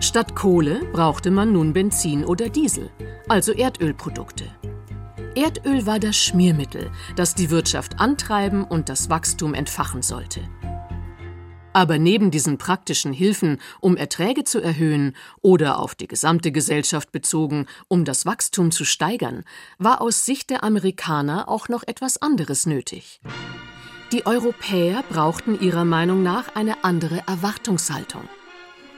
Statt 0.00 0.34
Kohle 0.34 0.80
brauchte 0.92 1.30
man 1.30 1.52
nun 1.52 1.72
Benzin 1.72 2.24
oder 2.24 2.48
Diesel, 2.48 2.90
also 3.28 3.52
Erdölprodukte. 3.52 4.46
Erdöl 5.36 5.86
war 5.86 6.00
das 6.00 6.16
Schmiermittel, 6.16 6.90
das 7.14 7.36
die 7.36 7.50
Wirtschaft 7.50 8.00
antreiben 8.00 8.64
und 8.64 8.88
das 8.88 9.10
Wachstum 9.10 9.54
entfachen 9.54 10.02
sollte. 10.02 10.40
Aber 11.76 11.98
neben 11.98 12.30
diesen 12.30 12.56
praktischen 12.56 13.12
Hilfen, 13.12 13.60
um 13.82 13.98
Erträge 13.98 14.44
zu 14.44 14.62
erhöhen 14.62 15.14
oder 15.42 15.78
auf 15.78 15.94
die 15.94 16.08
gesamte 16.08 16.50
Gesellschaft 16.50 17.12
bezogen, 17.12 17.66
um 17.86 18.06
das 18.06 18.24
Wachstum 18.24 18.70
zu 18.70 18.86
steigern, 18.86 19.44
war 19.76 20.00
aus 20.00 20.24
Sicht 20.24 20.48
der 20.48 20.64
Amerikaner 20.64 21.50
auch 21.50 21.68
noch 21.68 21.82
etwas 21.86 22.16
anderes 22.16 22.64
nötig. 22.64 23.20
Die 24.10 24.24
Europäer 24.24 25.04
brauchten 25.10 25.60
ihrer 25.60 25.84
Meinung 25.84 26.22
nach 26.22 26.54
eine 26.54 26.82
andere 26.82 27.22
Erwartungshaltung, 27.26 28.26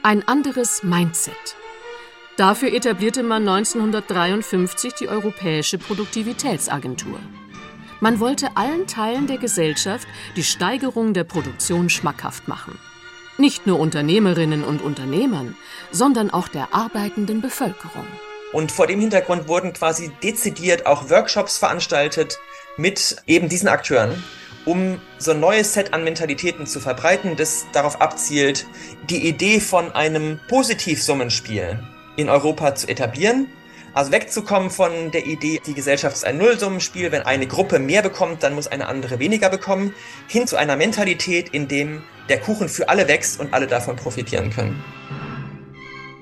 ein 0.01 0.25
anderes 0.25 0.81
Mindset. 0.81 1.57
Dafür 2.37 2.71
etablierte 2.71 3.23
man 3.23 3.45
1953 3.45 4.93
die 4.93 5.09
Europäische 5.09 5.79
Produktivitätsagentur. 5.79 7.19
Man 8.01 8.21
wollte 8.21 8.55
allen 8.55 8.87
Teilen 8.87 9.27
der 9.27 9.37
Gesellschaft 9.37 10.07
die 10.37 10.43
Steigerung 10.43 11.13
der 11.13 11.25
Produktion 11.25 11.89
schmackhaft 11.89 12.47
machen. 12.47 12.79
Nicht 13.37 13.67
nur 13.67 13.79
Unternehmerinnen 13.79 14.63
und 14.63 14.81
Unternehmern, 14.81 15.57
sondern 15.91 16.29
auch 16.29 16.47
der 16.47 16.73
arbeitenden 16.73 17.41
Bevölkerung. 17.41 18.05
Und 18.53 18.71
vor 18.71 18.87
dem 18.87 19.01
Hintergrund 19.01 19.47
wurden 19.47 19.73
quasi 19.73 20.11
dezidiert 20.23 20.85
auch 20.85 21.09
Workshops 21.09 21.57
veranstaltet 21.57 22.39
mit 22.77 23.17
eben 23.27 23.49
diesen 23.49 23.67
Akteuren, 23.67 24.23
um 24.63 24.99
so 25.17 25.31
ein 25.31 25.39
neues 25.41 25.73
Set 25.73 25.93
an 25.93 26.03
Mentalitäten 26.03 26.67
zu 26.67 26.79
verbreiten, 26.79 27.35
das 27.35 27.65
darauf 27.73 27.99
abzielt, 28.01 28.65
die 29.09 29.27
Idee 29.27 29.59
von 29.59 29.91
einem 29.91 30.39
Positivsummenspiel 30.47 31.79
in 32.15 32.29
Europa 32.29 32.75
zu 32.75 32.87
etablieren. 32.87 33.47
Also 33.93 34.11
wegzukommen 34.11 34.69
von 34.69 35.11
der 35.11 35.25
Idee, 35.25 35.59
die 35.65 35.73
Gesellschaft 35.73 36.15
ist 36.15 36.25
ein 36.25 36.37
Nullsummenspiel, 36.37 37.11
wenn 37.11 37.23
eine 37.23 37.47
Gruppe 37.47 37.79
mehr 37.79 38.01
bekommt, 38.01 38.43
dann 38.43 38.53
muss 38.53 38.67
eine 38.67 38.87
andere 38.87 39.19
weniger 39.19 39.49
bekommen, 39.49 39.93
hin 40.27 40.47
zu 40.47 40.57
einer 40.57 40.75
Mentalität, 40.75 41.49
in 41.49 41.67
dem 41.67 42.03
der 42.29 42.39
Kuchen 42.39 42.69
für 42.69 42.89
alle 42.89 43.07
wächst 43.07 43.39
und 43.39 43.53
alle 43.53 43.67
davon 43.67 43.95
profitieren 43.95 44.51
können. 44.51 44.83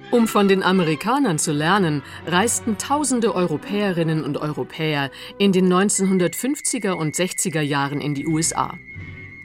Um 0.10 0.30
von 0.30 0.48
den 0.48 0.64
Amerikanern 0.64 1.38
zu 1.38 1.52
lernen, 1.52 2.02
reisten 2.26 2.78
tausende 2.78 3.36
Europäerinnen 3.36 4.24
und 4.24 4.38
Europäer 4.38 5.12
in 5.38 5.52
den 5.52 5.72
1950er 5.72 6.92
und 6.92 7.16
60er 7.16 7.60
Jahren 7.60 8.00
in 8.00 8.16
die 8.16 8.26
USA. 8.26 8.78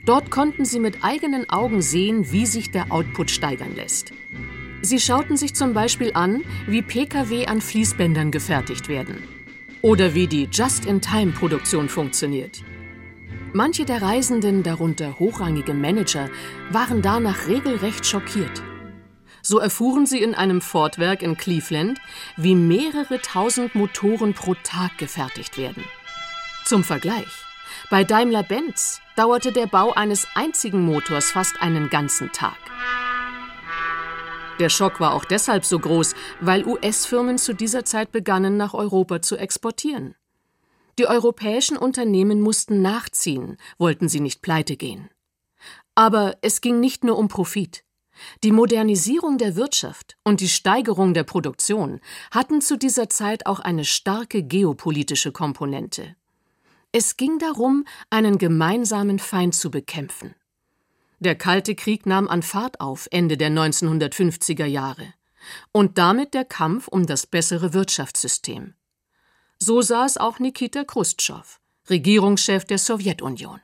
Dort 0.05 0.31
konnten 0.31 0.63
sie 0.63 0.79
mit 0.79 1.03
eigenen 1.03 1.49
Augen 1.49 1.81
sehen, 1.81 2.31
wie 2.31 2.45
sich 2.45 2.71
der 2.71 2.93
Output 2.93 3.29
steigern 3.29 3.75
lässt. 3.75 4.13
Sie 4.85 4.99
schauten 4.99 5.37
sich 5.37 5.55
zum 5.55 5.73
Beispiel 5.73 6.11
an, 6.13 6.43
wie 6.67 6.81
Pkw 6.81 7.45
an 7.45 7.61
Fließbändern 7.61 8.31
gefertigt 8.31 8.89
werden 8.89 9.23
oder 9.81 10.13
wie 10.13 10.27
die 10.27 10.49
Just-in-Time-Produktion 10.51 11.87
funktioniert. 11.87 12.61
Manche 13.53 13.85
der 13.85 14.01
Reisenden, 14.01 14.61
darunter 14.61 15.19
hochrangige 15.19 15.73
Manager, 15.73 16.29
waren 16.69 17.01
danach 17.01 17.47
regelrecht 17.47 18.05
schockiert. 18.05 18.61
So 19.41 19.57
erfuhren 19.57 20.05
sie 20.05 20.21
in 20.21 20.35
einem 20.35 20.59
Fordwerk 20.59 21.21
in 21.21 21.37
Cleveland, 21.37 21.99
wie 22.35 22.55
mehrere 22.55 23.21
tausend 23.21 23.75
Motoren 23.75 24.33
pro 24.33 24.53
Tag 24.63 24.97
gefertigt 24.97 25.57
werden. 25.57 25.85
Zum 26.65 26.83
Vergleich. 26.83 27.31
Bei 27.89 28.03
Daimler-Benz 28.03 28.99
dauerte 29.15 29.53
der 29.53 29.67
Bau 29.67 29.93
eines 29.93 30.27
einzigen 30.35 30.83
Motors 30.85 31.31
fast 31.31 31.61
einen 31.61 31.89
ganzen 31.89 32.33
Tag. 32.33 32.57
Der 34.59 34.69
Schock 34.69 34.99
war 34.99 35.13
auch 35.13 35.25
deshalb 35.25 35.65
so 35.65 35.79
groß, 35.79 36.13
weil 36.39 36.65
US-Firmen 36.65 37.37
zu 37.37 37.53
dieser 37.53 37.85
Zeit 37.85 38.11
begannen, 38.11 38.55
nach 38.55 38.73
Europa 38.73 39.21
zu 39.21 39.35
exportieren. 39.35 40.15
Die 40.99 41.07
europäischen 41.07 41.75
Unternehmen 41.75 42.39
mussten 42.39 42.81
nachziehen, 42.81 43.57
wollten 43.79 44.09
sie 44.09 44.19
nicht 44.19 44.41
pleite 44.43 44.77
gehen. 44.77 45.09
Aber 45.95 46.37
es 46.41 46.61
ging 46.61 46.79
nicht 46.79 47.03
nur 47.03 47.17
um 47.17 47.27
Profit. 47.27 47.83
Die 48.43 48.51
Modernisierung 48.51 49.39
der 49.39 49.55
Wirtschaft 49.55 50.17
und 50.23 50.39
die 50.39 50.49
Steigerung 50.49 51.15
der 51.15 51.23
Produktion 51.23 51.99
hatten 52.29 52.61
zu 52.61 52.77
dieser 52.77 53.09
Zeit 53.09 53.47
auch 53.47 53.59
eine 53.59 53.85
starke 53.85 54.43
geopolitische 54.43 55.31
Komponente. 55.31 56.15
Es 56.91 57.17
ging 57.17 57.39
darum, 57.39 57.85
einen 58.11 58.37
gemeinsamen 58.37 59.17
Feind 59.17 59.55
zu 59.55 59.71
bekämpfen. 59.71 60.35
Der 61.23 61.35
Kalte 61.35 61.73
Krieg 61.73 62.05
nahm 62.05 62.27
an 62.27 62.43
Fahrt 62.43 62.81
auf 62.81 63.07
Ende 63.09 63.37
der 63.37 63.49
1950er 63.49 64.65
Jahre 64.65 65.13
und 65.71 65.97
damit 65.97 66.33
der 66.33 66.43
Kampf 66.43 66.89
um 66.89 67.07
das 67.07 67.27
bessere 67.27 67.73
Wirtschaftssystem. 67.73 68.73
So 69.57 69.81
sah 69.81 70.03
es 70.03 70.17
auch 70.17 70.39
Nikita 70.39 70.83
Khrushchev, 70.83 71.59
Regierungschef 71.89 72.65
der 72.65 72.77
Sowjetunion. 72.77 73.61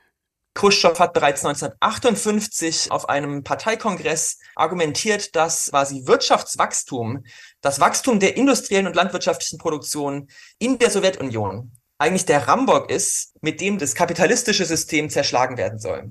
Khrushchev 0.54 0.98
hat 0.98 1.12
bereits 1.12 1.44
1958 1.44 2.90
auf 2.90 3.10
einem 3.10 3.44
Parteikongress 3.44 4.38
argumentiert, 4.56 5.36
dass 5.36 5.68
quasi 5.68 6.06
Wirtschaftswachstum, 6.06 7.26
das 7.60 7.78
Wachstum 7.78 8.20
der 8.20 8.38
industriellen 8.38 8.86
und 8.86 8.96
landwirtschaftlichen 8.96 9.58
Produktion 9.58 10.30
in 10.58 10.78
der 10.78 10.90
Sowjetunion 10.90 11.72
eigentlich 11.98 12.24
der 12.24 12.48
Rambock 12.48 12.90
ist, 12.90 13.34
mit 13.42 13.60
dem 13.60 13.76
das 13.76 13.94
kapitalistische 13.94 14.64
System 14.64 15.10
zerschlagen 15.10 15.58
werden 15.58 15.78
soll. 15.78 16.10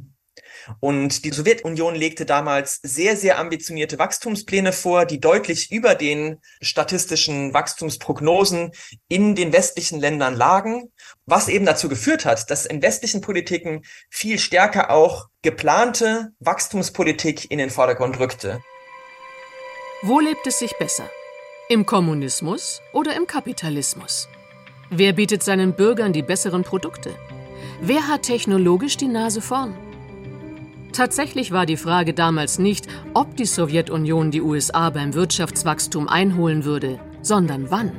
Und 0.79 1.25
die 1.25 1.31
Sowjetunion 1.31 1.95
legte 1.95 2.25
damals 2.25 2.79
sehr, 2.83 3.15
sehr 3.15 3.39
ambitionierte 3.39 3.99
Wachstumspläne 3.99 4.71
vor, 4.71 5.05
die 5.05 5.19
deutlich 5.19 5.71
über 5.71 5.95
den 5.95 6.39
statistischen 6.61 7.53
Wachstumsprognosen 7.53 8.71
in 9.07 9.35
den 9.35 9.53
westlichen 9.53 9.99
Ländern 9.99 10.35
lagen, 10.35 10.91
was 11.25 11.47
eben 11.47 11.65
dazu 11.65 11.89
geführt 11.89 12.25
hat, 12.25 12.49
dass 12.49 12.65
in 12.65 12.81
westlichen 12.81 13.21
Politiken 13.21 13.83
viel 14.09 14.39
stärker 14.39 14.91
auch 14.91 15.27
geplante 15.41 16.29
Wachstumspolitik 16.39 17.49
in 17.49 17.57
den 17.57 17.69
Vordergrund 17.69 18.19
rückte. 18.19 18.61
Wo 20.01 20.19
lebt 20.19 20.47
es 20.47 20.59
sich 20.59 20.77
besser? 20.77 21.09
Im 21.67 21.85
Kommunismus 21.85 22.81
oder 22.93 23.15
im 23.15 23.27
Kapitalismus? 23.27 24.27
Wer 24.89 25.13
bietet 25.13 25.43
seinen 25.43 25.73
Bürgern 25.73 26.13
die 26.13 26.23
besseren 26.23 26.63
Produkte? 26.63 27.15
Wer 27.81 28.07
hat 28.07 28.23
technologisch 28.23 28.97
die 28.97 29.07
Nase 29.07 29.41
vorn? 29.41 29.77
Tatsächlich 30.93 31.51
war 31.51 31.65
die 31.65 31.77
Frage 31.77 32.13
damals 32.13 32.59
nicht, 32.59 32.87
ob 33.13 33.35
die 33.35 33.45
Sowjetunion 33.45 34.31
die 34.31 34.41
USA 34.41 34.89
beim 34.89 35.13
Wirtschaftswachstum 35.13 36.07
einholen 36.07 36.65
würde, 36.65 36.99
sondern 37.21 37.69
wann. 37.69 37.91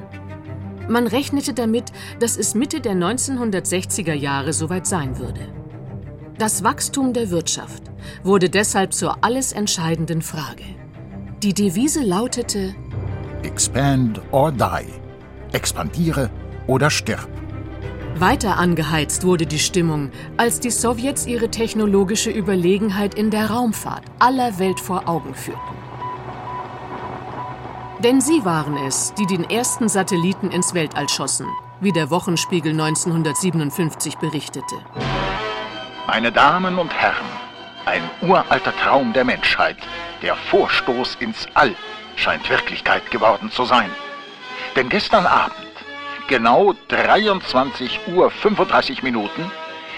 Man 0.88 1.06
rechnete 1.06 1.54
damit, 1.54 1.92
dass 2.18 2.36
es 2.36 2.54
Mitte 2.54 2.80
der 2.80 2.94
1960er 2.94 4.12
Jahre 4.12 4.52
soweit 4.52 4.86
sein 4.86 5.18
würde. 5.18 5.40
Das 6.36 6.64
Wachstum 6.64 7.12
der 7.12 7.30
Wirtschaft 7.30 7.84
wurde 8.24 8.50
deshalb 8.50 8.92
zur 8.92 9.22
alles 9.22 9.52
entscheidenden 9.52 10.22
Frage. 10.22 10.64
Die 11.42 11.54
Devise 11.54 12.02
lautete 12.02 12.74
Expand 13.42 14.20
or 14.32 14.50
die. 14.50 14.86
Expandiere 15.52 16.30
oder 16.66 16.90
stirb. 16.90 17.28
Weiter 18.20 18.58
angeheizt 18.58 19.24
wurde 19.24 19.46
die 19.46 19.58
Stimmung, 19.58 20.10
als 20.36 20.60
die 20.60 20.70
Sowjets 20.70 21.26
ihre 21.26 21.50
technologische 21.50 22.30
Überlegenheit 22.30 23.14
in 23.14 23.30
der 23.30 23.50
Raumfahrt 23.50 24.04
aller 24.18 24.58
Welt 24.58 24.78
vor 24.78 25.08
Augen 25.08 25.34
führten. 25.34 25.60
Denn 28.04 28.20
sie 28.20 28.44
waren 28.44 28.76
es, 28.86 29.14
die 29.14 29.26
den 29.26 29.48
ersten 29.48 29.88
Satelliten 29.88 30.50
ins 30.50 30.74
Weltall 30.74 31.08
schossen, 31.08 31.46
wie 31.80 31.92
der 31.92 32.10
Wochenspiegel 32.10 32.72
1957 32.72 34.16
berichtete. 34.16 34.76
Meine 36.06 36.30
Damen 36.30 36.78
und 36.78 36.92
Herren, 36.92 37.28
ein 37.86 38.02
uralter 38.20 38.76
Traum 38.76 39.14
der 39.14 39.24
Menschheit, 39.24 39.78
der 40.20 40.36
Vorstoß 40.36 41.16
ins 41.20 41.46
All, 41.54 41.74
scheint 42.16 42.50
Wirklichkeit 42.50 43.10
geworden 43.10 43.50
zu 43.50 43.64
sein. 43.64 43.90
Denn 44.76 44.90
gestern 44.90 45.24
Abend 45.24 45.69
genau 46.30 46.74
23 46.86 48.06
Uhr 48.14 48.30
35 48.30 49.02
Minuten 49.02 49.50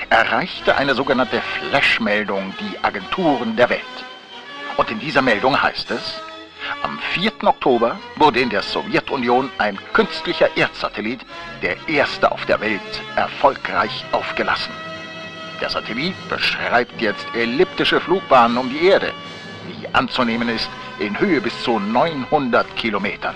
erreichte 0.09 0.75
eine 0.77 0.95
sogenannte 0.95 1.43
Flashmeldung 1.43 2.55
die 2.59 2.83
Agenturen 2.83 3.55
der 3.55 3.69
Welt. 3.69 3.81
Und 4.79 4.91
in 4.91 4.99
dieser 4.99 5.21
Meldung 5.21 5.63
heißt 5.63 5.91
es, 5.91 6.23
am 6.83 6.99
4. 7.13 7.33
Oktober 7.45 7.99
wurde 8.17 8.41
in 8.41 8.49
der 8.49 8.63
Sowjetunion 8.63 9.51
ein 9.59 9.79
künstlicher 9.93 10.49
Erdsatellit, 10.57 11.21
der 11.61 11.77
erste 11.87 12.33
auf 12.33 12.47
der 12.47 12.63
Welt, 12.63 12.81
erfolgreich 13.15 14.03
aufgelassen. 14.13 14.73
Der 15.61 15.69
Satellit 15.69 16.15
beschreibt 16.31 16.99
jetzt 16.99 17.27
elliptische 17.35 18.01
Flugbahnen 18.01 18.57
um 18.57 18.71
die 18.71 18.87
Erde, 18.87 19.13
die 19.69 19.95
anzunehmen 19.95 20.49
ist 20.49 20.71
in 20.99 21.21
Höhe 21.21 21.43
bis 21.43 21.63
zu 21.63 21.79
900 21.79 22.75
Kilometern. 22.77 23.35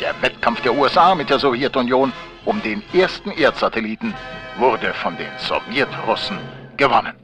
Der 0.00 0.14
Wettkampf 0.22 0.60
der 0.62 0.74
USA 0.74 1.14
mit 1.14 1.28
der 1.28 1.38
Sowjetunion 1.38 2.12
um 2.44 2.62
den 2.62 2.82
ersten 2.92 3.30
Erdsatelliten 3.30 4.14
wurde 4.58 4.94
von 4.94 5.16
den 5.16 5.30
Sowjetrussen 5.38 6.38
gewonnen. 6.76 7.14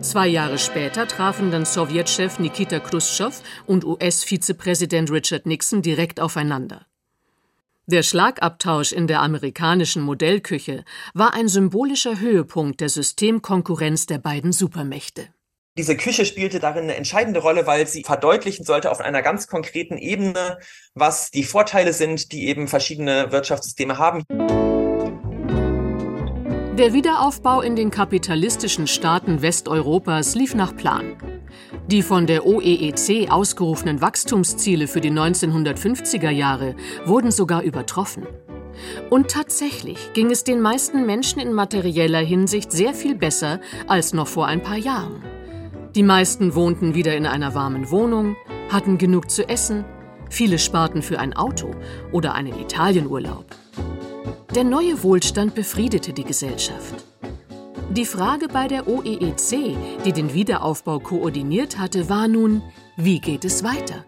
Zwei 0.00 0.28
Jahre 0.28 0.58
später 0.58 1.06
trafen 1.06 1.50
dann 1.50 1.64
Sowjetchef 1.64 2.38
Nikita 2.38 2.78
Khrushchev 2.80 3.42
und 3.66 3.84
US-Vizepräsident 3.84 5.10
Richard 5.10 5.46
Nixon 5.46 5.82
direkt 5.82 6.20
aufeinander. 6.20 6.86
Der 7.86 8.04
Schlagabtausch 8.04 8.92
in 8.92 9.08
der 9.08 9.20
amerikanischen 9.20 10.02
Modellküche 10.02 10.84
war 11.14 11.34
ein 11.34 11.48
symbolischer 11.48 12.20
Höhepunkt 12.20 12.80
der 12.80 12.88
Systemkonkurrenz 12.88 14.06
der 14.06 14.18
beiden 14.18 14.52
Supermächte. 14.52 15.28
Diese 15.78 15.96
Küche 15.96 16.26
spielte 16.26 16.60
darin 16.60 16.82
eine 16.82 16.96
entscheidende 16.96 17.40
Rolle, 17.40 17.66
weil 17.66 17.86
sie 17.86 18.02
verdeutlichen 18.04 18.66
sollte 18.66 18.90
auf 18.90 19.00
einer 19.00 19.22
ganz 19.22 19.46
konkreten 19.46 19.96
Ebene, 19.96 20.58
was 20.92 21.30
die 21.30 21.44
Vorteile 21.44 21.94
sind, 21.94 22.30
die 22.32 22.46
eben 22.48 22.68
verschiedene 22.68 23.32
Wirtschaftssysteme 23.32 23.96
haben. 23.96 24.22
Der 26.76 26.92
Wiederaufbau 26.92 27.62
in 27.62 27.74
den 27.74 27.90
kapitalistischen 27.90 28.86
Staaten 28.86 29.40
Westeuropas 29.40 30.34
lief 30.34 30.54
nach 30.54 30.76
Plan. 30.76 31.16
Die 31.86 32.02
von 32.02 32.26
der 32.26 32.44
OEEC 32.44 33.30
ausgerufenen 33.30 34.02
Wachstumsziele 34.02 34.86
für 34.86 35.00
die 35.00 35.10
1950er 35.10 36.30
Jahre 36.30 36.76
wurden 37.06 37.30
sogar 37.30 37.62
übertroffen. 37.62 38.26
Und 39.08 39.30
tatsächlich 39.30 40.12
ging 40.12 40.30
es 40.30 40.44
den 40.44 40.60
meisten 40.60 41.06
Menschen 41.06 41.40
in 41.40 41.54
materieller 41.54 42.20
Hinsicht 42.20 42.72
sehr 42.72 42.92
viel 42.92 43.14
besser 43.14 43.58
als 43.86 44.12
noch 44.12 44.28
vor 44.28 44.46
ein 44.46 44.62
paar 44.62 44.76
Jahren. 44.76 45.24
Die 45.94 46.02
meisten 46.02 46.54
wohnten 46.54 46.94
wieder 46.94 47.14
in 47.14 47.26
einer 47.26 47.54
warmen 47.54 47.90
Wohnung, 47.90 48.36
hatten 48.70 48.96
genug 48.96 49.30
zu 49.30 49.46
essen, 49.46 49.84
viele 50.30 50.58
sparten 50.58 51.02
für 51.02 51.18
ein 51.18 51.34
Auto 51.34 51.70
oder 52.12 52.32
einen 52.34 52.58
Italienurlaub. 52.58 53.44
Der 54.54 54.64
neue 54.64 55.02
Wohlstand 55.02 55.54
befriedete 55.54 56.14
die 56.14 56.24
Gesellschaft. 56.24 57.04
Die 57.90 58.06
Frage 58.06 58.48
bei 58.48 58.68
der 58.68 58.88
OEEC, 58.88 59.76
die 60.06 60.12
den 60.12 60.32
Wiederaufbau 60.32 60.98
koordiniert 60.98 61.78
hatte, 61.78 62.08
war 62.08 62.26
nun, 62.26 62.62
wie 62.96 63.20
geht 63.20 63.44
es 63.44 63.62
weiter? 63.62 64.06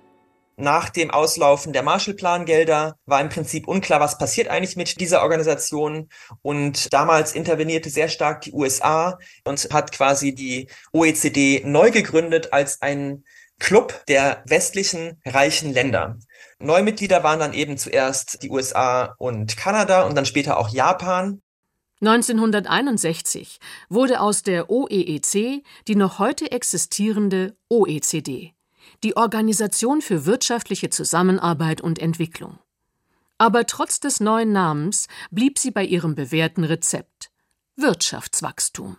Nach 0.56 0.88
dem 0.88 1.10
Auslaufen 1.10 1.72
der 1.72 1.82
Marshallplan-Gelder 1.82 2.96
war 3.06 3.20
im 3.20 3.28
Prinzip 3.28 3.66
unklar, 3.66 3.98
was 3.98 4.18
passiert 4.18 4.48
eigentlich 4.48 4.76
mit 4.76 5.00
dieser 5.00 5.22
Organisation. 5.22 6.08
Und 6.42 6.92
damals 6.92 7.32
intervenierte 7.32 7.90
sehr 7.90 8.08
stark 8.08 8.42
die 8.42 8.52
USA 8.52 9.18
und 9.44 9.68
hat 9.72 9.90
quasi 9.90 10.34
die 10.34 10.68
OECD 10.92 11.62
neu 11.64 11.90
gegründet 11.90 12.52
als 12.52 12.80
ein 12.82 13.24
Club 13.58 14.04
der 14.08 14.42
westlichen 14.46 15.20
reichen 15.24 15.72
Länder. 15.72 16.18
Neumitglieder 16.58 17.24
waren 17.24 17.40
dann 17.40 17.52
eben 17.52 17.76
zuerst 17.76 18.42
die 18.42 18.50
USA 18.50 19.14
und 19.18 19.56
Kanada 19.56 20.02
und 20.02 20.14
dann 20.14 20.26
später 20.26 20.58
auch 20.58 20.68
Japan. 20.68 21.40
1961 22.00 23.58
wurde 23.88 24.20
aus 24.20 24.42
der 24.42 24.70
OEEC 24.70 25.64
die 25.88 25.94
noch 25.94 26.18
heute 26.18 26.50
existierende 26.50 27.56
OECD, 27.68 28.52
die 29.02 29.16
Organisation 29.16 30.00
für 30.00 30.26
wirtschaftliche 30.26 30.90
Zusammenarbeit 30.90 31.80
und 31.80 31.98
Entwicklung. 31.98 32.58
Aber 33.38 33.66
trotz 33.66 34.00
des 34.00 34.20
neuen 34.20 34.52
Namens 34.52 35.08
blieb 35.30 35.58
sie 35.58 35.70
bei 35.70 35.84
ihrem 35.84 36.14
bewährten 36.14 36.64
Rezept 36.64 37.30
Wirtschaftswachstum. 37.76 38.96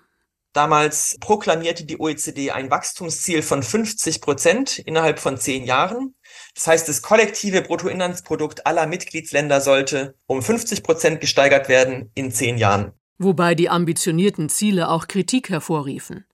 Damals 0.56 1.18
proklamierte 1.20 1.86
die 1.86 2.00
OECD 2.00 2.52
ein 2.52 2.72
Wachstumsziel 2.72 3.42
von 3.42 3.62
50 3.62 4.22
Prozent 4.22 4.80
innerhalb 4.80 5.20
von 5.20 5.38
zehn 5.38 5.66
Jahren. 5.66 6.16
Das 6.54 6.68
heißt, 6.68 6.88
das 6.88 7.02
kollektive 7.02 7.62
Bruttoinlandsprodukt 7.62 8.66
aller 8.66 8.88
Mitgliedsländer 8.88 9.60
sollte 9.60 10.16
um 10.28 10.42
50 10.42 10.82
Prozent 10.82 11.20
gesteigert 11.20 11.68
werden 11.68 12.10
in 12.16 12.32
zehn 12.32 12.58
Jahren. 12.58 12.94
Wobei 13.18 13.54
die 13.54 13.70
ambitionierten 13.70 14.48
Ziele 14.48 14.90
auch 14.90 15.08
Kritik 15.08 15.50
hervorriefen. 15.50 16.26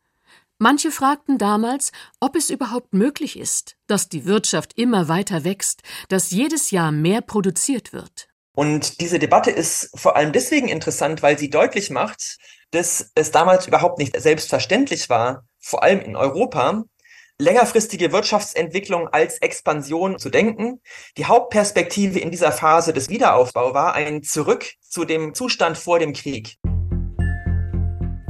Manche 0.63 0.91
fragten 0.91 1.39
damals, 1.39 1.91
ob 2.19 2.35
es 2.35 2.51
überhaupt 2.51 2.93
möglich 2.93 3.39
ist, 3.39 3.77
dass 3.87 4.09
die 4.09 4.25
Wirtschaft 4.25 4.77
immer 4.77 5.07
weiter 5.07 5.43
wächst, 5.43 5.81
dass 6.07 6.29
jedes 6.29 6.69
Jahr 6.69 6.91
mehr 6.91 7.21
produziert 7.21 7.93
wird. 7.93 8.29
Und 8.55 9.01
diese 9.01 9.17
Debatte 9.17 9.49
ist 9.49 9.89
vor 9.95 10.15
allem 10.15 10.31
deswegen 10.33 10.67
interessant, 10.67 11.23
weil 11.23 11.39
sie 11.39 11.49
deutlich 11.49 11.89
macht, 11.89 12.37
dass 12.69 13.09
es 13.15 13.31
damals 13.31 13.65
überhaupt 13.65 13.97
nicht 13.97 14.15
selbstverständlich 14.21 15.09
war, 15.09 15.47
vor 15.59 15.81
allem 15.81 15.99
in 15.99 16.15
Europa, 16.15 16.83
längerfristige 17.39 18.11
Wirtschaftsentwicklung 18.11 19.07
als 19.07 19.39
Expansion 19.39 20.19
zu 20.19 20.29
denken. 20.29 20.79
Die 21.17 21.25
Hauptperspektive 21.25 22.19
in 22.19 22.29
dieser 22.29 22.51
Phase 22.51 22.93
des 22.93 23.09
Wiederaufbaus 23.09 23.73
war 23.73 23.95
ein 23.95 24.21
Zurück 24.21 24.73
zu 24.79 25.05
dem 25.05 25.33
Zustand 25.33 25.79
vor 25.79 25.97
dem 25.97 26.13
Krieg. 26.13 26.59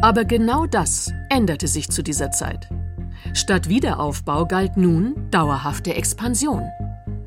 Aber 0.02 0.26
genau 0.26 0.66
das 0.66 1.14
änderte 1.30 1.68
sich 1.68 1.90
zu 1.90 2.02
dieser 2.02 2.32
Zeit. 2.32 2.68
Statt 3.34 3.70
Wiederaufbau 3.70 4.48
galt 4.48 4.76
nun 4.76 5.30
dauerhafte 5.30 5.94
Expansion. 5.94 6.64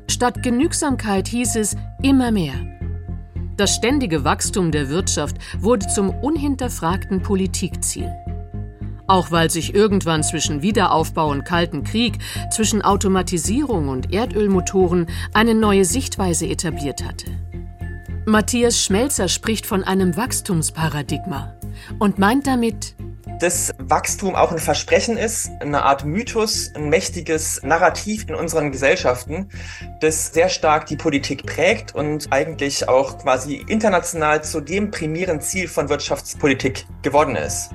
Statt 0.09 0.43
Genügsamkeit 0.43 1.29
hieß 1.29 1.55
es 1.55 1.77
immer 2.03 2.31
mehr. 2.31 2.53
Das 3.55 3.73
ständige 3.73 4.25
Wachstum 4.25 4.71
der 4.71 4.89
Wirtschaft 4.89 5.37
wurde 5.57 5.87
zum 5.87 6.09
unhinterfragten 6.09 7.21
Politikziel. 7.21 8.11
Auch 9.07 9.31
weil 9.31 9.49
sich 9.49 9.73
irgendwann 9.73 10.23
zwischen 10.23 10.61
Wiederaufbau 10.61 11.29
und 11.29 11.45
Kalten 11.45 11.83
Krieg, 11.83 12.17
zwischen 12.51 12.81
Automatisierung 12.81 13.87
und 13.87 14.11
Erdölmotoren 14.11 15.05
eine 15.33 15.55
neue 15.55 15.85
Sichtweise 15.85 16.47
etabliert 16.47 17.05
hatte. 17.05 17.27
Matthias 18.25 18.81
Schmelzer 18.81 19.29
spricht 19.29 19.65
von 19.65 19.83
einem 19.83 20.17
Wachstumsparadigma 20.17 21.54
und 21.99 22.19
meint 22.19 22.47
damit, 22.47 22.95
dass 23.39 23.73
Wachstum 23.77 24.35
auch 24.35 24.51
ein 24.51 24.59
Versprechen 24.59 25.17
ist, 25.17 25.49
eine 25.59 25.83
Art 25.83 26.05
Mythos, 26.05 26.71
ein 26.75 26.89
mächtiges 26.89 27.61
Narrativ 27.63 28.27
in 28.29 28.35
unseren 28.35 28.71
Gesellschaften, 28.71 29.49
das 29.99 30.33
sehr 30.33 30.49
stark 30.49 30.85
die 30.85 30.95
Politik 30.95 31.45
prägt 31.45 31.93
und 31.93 32.31
eigentlich 32.31 32.87
auch 32.87 33.17
quasi 33.17 33.55
international 33.67 34.43
zu 34.43 34.61
dem 34.61 34.91
primären 34.91 35.41
Ziel 35.41 35.67
von 35.67 35.89
Wirtschaftspolitik 35.89 36.85
geworden 37.01 37.35
ist. 37.35 37.71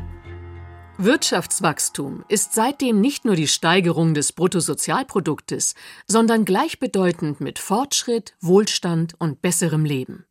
Wirtschaftswachstum 1.03 2.25
ist 2.29 2.53
seitdem 2.53 3.01
nicht 3.01 3.25
nur 3.25 3.35
die 3.35 3.49
Steigerung 3.49 4.13
des 4.13 4.33
Bruttosozialproduktes, 4.33 5.75
sondern 6.07 6.45
gleichbedeutend 6.45 7.41
mit 7.41 7.59
Fortschritt, 7.59 8.35
Wohlstand 8.41 9.15
und 9.19 9.41
besserem 9.41 9.87
Leben. 9.87 10.27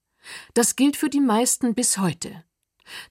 Das 0.54 0.76
gilt 0.76 0.96
für 0.96 1.10
die 1.10 1.22
meisten 1.22 1.74
bis 1.74 1.98
heute. 1.98 2.44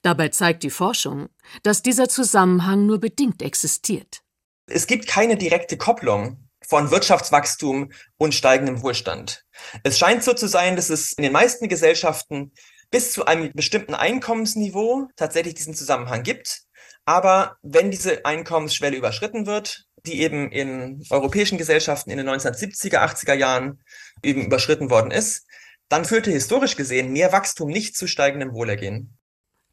Dabei 0.03 0.29
zeigt 0.29 0.63
die 0.63 0.71
Forschung, 0.71 1.29
dass 1.63 1.83
dieser 1.83 2.09
Zusammenhang 2.09 2.87
nur 2.87 2.99
bedingt 3.01 3.43
existiert. 3.43 4.23
Es 4.67 4.87
gibt 4.87 5.07
keine 5.07 5.37
direkte 5.37 5.77
Kopplung 5.77 6.49
von 6.67 6.91
Wirtschaftswachstum 6.91 7.91
und 8.19 8.35
steigendem 8.35 8.83
Wohlstand. 8.83 9.45
Es 9.85 9.99
scheint 9.99 10.23
so 10.23 10.35
zu 10.35 10.47
sein, 10.47 10.77
dass 10.77 10.91
es 10.91 11.13
in 11.13 11.23
den 11.23 11.33
meisten 11.33 11.69
Gesellschaften 11.69 12.53
bis 12.91 13.13
zu 13.13 13.27
einem 13.27 13.53
bestimmten 13.53 13.95
Einkommensniveau 13.95 15.09
tatsächlich 15.17 15.55
diesen 15.55 15.75
Zusammenhang 15.75 16.23
gibt. 16.23 16.63
Aber 17.05 17.57
wenn 17.63 17.91
diese 17.91 18.25
Einkommensschwelle 18.25 18.97
überschritten 18.97 19.47
wird, 19.47 19.87
die 20.05 20.21
eben 20.21 20.51
in 20.53 21.03
europäischen 21.11 21.59
Gesellschaften 21.59 22.11
in 22.11 22.19
den 22.19 22.29
1970er, 22.29 22.99
80er 22.99 23.35
Jahren 23.35 23.83
eben 24.23 24.45
überschritten 24.45 24.91
worden 24.91 25.11
ist, 25.11 25.47
dann 25.89 26.05
führte 26.05 26.31
historisch 26.31 26.77
gesehen 26.77 27.13
mehr 27.13 27.33
Wachstum 27.33 27.71
nicht 27.71 27.97
zu 27.97 28.07
steigendem 28.07 28.53
Wohlergehen. 28.53 29.18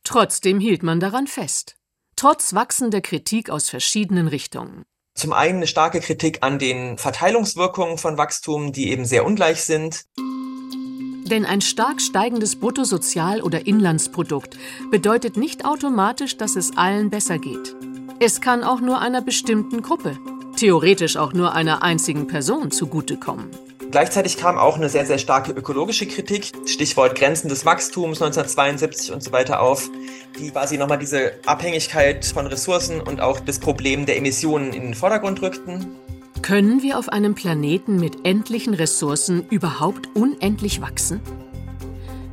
Trotzdem 0.06 0.60
hielt 0.60 0.84
man 0.84 1.00
daran 1.02 1.28
fest. 1.28 1.76
Trotz 2.16 2.54
wachsender 2.54 3.02
Kritik 3.02 3.50
aus 3.50 3.70
verschiedenen 3.70 4.28
Richtungen. 4.28 4.86
Zum 5.16 5.34
einen 5.34 5.58
eine 5.58 5.68
starke 5.68 6.00
Kritik 6.00 6.40
an 6.42 6.60
den 6.60 6.98
Verteilungswirkungen 6.98 7.98
von 7.98 8.18
Wachstum, 8.18 8.72
die 8.72 8.90
eben 8.92 9.06
sehr 9.06 9.26
ungleich 9.26 9.64
sind. 9.64 10.06
Denn 10.18 11.46
ein 11.46 11.62
stark 11.62 12.02
steigendes 12.02 12.56
Bruttosozial- 12.56 13.42
oder 13.42 13.66
Inlandsprodukt 13.66 14.58
bedeutet 14.92 15.38
nicht 15.38 15.66
automatisch, 15.66 16.38
dass 16.38 16.56
es 16.56 16.78
allen 16.78 17.10
besser 17.10 17.40
geht. 17.40 17.76
Es 18.20 18.42
kann 18.42 18.64
auch 18.64 18.80
nur 18.80 19.00
einer 19.00 19.22
bestimmten 19.22 19.82
Gruppe, 19.82 20.18
theoretisch 20.56 21.18
auch 21.18 21.34
nur 21.34 21.54
einer 21.54 21.82
einzigen 21.82 22.28
Person 22.28 22.70
zugutekommen. 22.70 23.50
Gleichzeitig 23.96 24.36
kam 24.36 24.58
auch 24.58 24.76
eine 24.76 24.90
sehr, 24.90 25.06
sehr 25.06 25.18
starke 25.18 25.54
ökologische 25.54 26.06
Kritik, 26.06 26.52
Stichwort 26.66 27.18
Grenzen 27.18 27.48
des 27.48 27.66
Wachstums 27.66 28.22
1972 28.22 29.14
und 29.14 29.24
so 29.24 29.32
weiter 29.32 29.62
auf, 29.62 29.90
die 30.38 30.52
quasi 30.52 30.78
nochmal 30.78 31.00
diese 31.00 31.32
Abhängigkeit 31.46 32.26
von 32.26 32.46
Ressourcen 32.46 33.00
und 33.00 33.22
auch 33.22 33.40
das 33.40 33.58
Problem 33.58 34.06
der 34.06 34.18
Emissionen 34.18 34.74
in 34.74 34.82
den 34.82 34.96
Vordergrund 34.96 35.42
rückten. 35.42 35.96
Können 36.42 36.84
wir 36.84 37.00
auf 37.00 37.08
einem 37.08 37.36
Planeten 37.36 37.96
mit 37.96 38.26
endlichen 38.26 38.74
Ressourcen 38.74 39.48
überhaupt 39.50 40.10
unendlich 40.14 40.82
wachsen? 40.82 41.22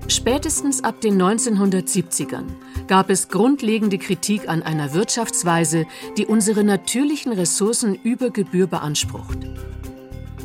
Spätestens 0.08 0.82
ab 0.82 1.00
den 1.00 1.22
1970ern 1.22 2.46
gab 2.88 3.08
es 3.08 3.28
grundlegende 3.28 3.98
Kritik 3.98 4.48
an 4.48 4.64
einer 4.64 4.94
Wirtschaftsweise, 4.94 5.86
die 6.18 6.26
unsere 6.26 6.64
natürlichen 6.64 7.30
Ressourcen 7.30 7.94
über 7.94 8.30
Gebühr 8.30 8.66
beansprucht. 8.66 9.38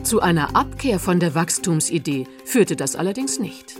Zu 0.08 0.22
einer 0.22 0.56
Abkehr 0.56 1.00
von 1.00 1.20
der 1.20 1.36
Wachstumsidee 1.36 2.28
führte 2.46 2.78
das 2.78 2.96
allerdings 2.96 3.40
nicht. 3.40 3.76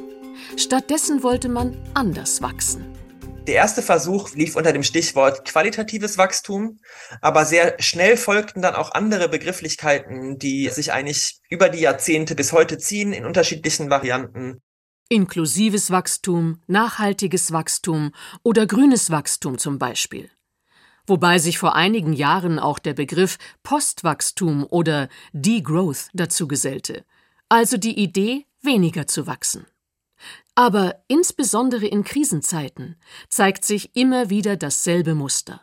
Stattdessen 0.58 1.24
wollte 1.24 1.48
man 1.48 1.78
anders 1.94 2.42
wachsen. 2.42 2.94
Der 3.48 3.56
erste 3.56 3.82
Versuch 3.82 4.36
lief 4.36 4.58
unter 4.58 4.74
dem 4.74 4.84
Stichwort 4.84 5.46
qualitatives 5.46 6.18
Wachstum, 6.18 6.80
aber 7.22 7.46
sehr 7.46 7.82
schnell 7.82 8.18
folgten 8.18 8.62
dann 8.62 8.76
auch 8.76 8.92
andere 8.92 9.30
Begrifflichkeiten, 9.30 10.38
die 10.38 10.68
sich 10.68 10.92
eigentlich 10.92 11.40
über 11.50 11.70
die 11.70 11.80
Jahrzehnte 11.80 12.36
bis 12.36 12.52
heute 12.52 12.78
ziehen 12.78 13.14
in 13.14 13.26
unterschiedlichen 13.26 13.90
Varianten. 13.90 14.62
Inklusives 15.08 15.92
Wachstum, 15.92 16.62
nachhaltiges 16.68 17.54
Wachstum 17.54 18.12
oder 18.44 18.68
grünes 18.68 19.12
Wachstum 19.12 19.58
zum 19.58 19.80
Beispiel 19.80 20.30
wobei 21.08 21.40
sich 21.40 21.58
vor 21.58 21.76
einigen 21.76 22.14
Jahren 22.14 22.60
auch 22.60 22.78
der 22.78 22.94
Begriff 22.94 23.38
Postwachstum 23.64 24.66
oder 24.70 25.10
Degrowth 25.34 26.10
dazu 26.14 26.48
gesellte, 26.48 27.04
also 27.50 27.78
die 27.78 27.98
Idee, 27.98 28.46
weniger 28.62 29.08
zu 29.08 29.26
wachsen. 29.26 29.66
Aber 30.56 30.96
insbesondere 31.08 31.86
in 31.88 32.04
Krisenzeiten 32.04 32.96
zeigt 33.30 33.66
sich 33.66 33.96
immer 33.96 34.30
wieder 34.30 34.58
dasselbe 34.58 35.16
Muster. 35.16 35.62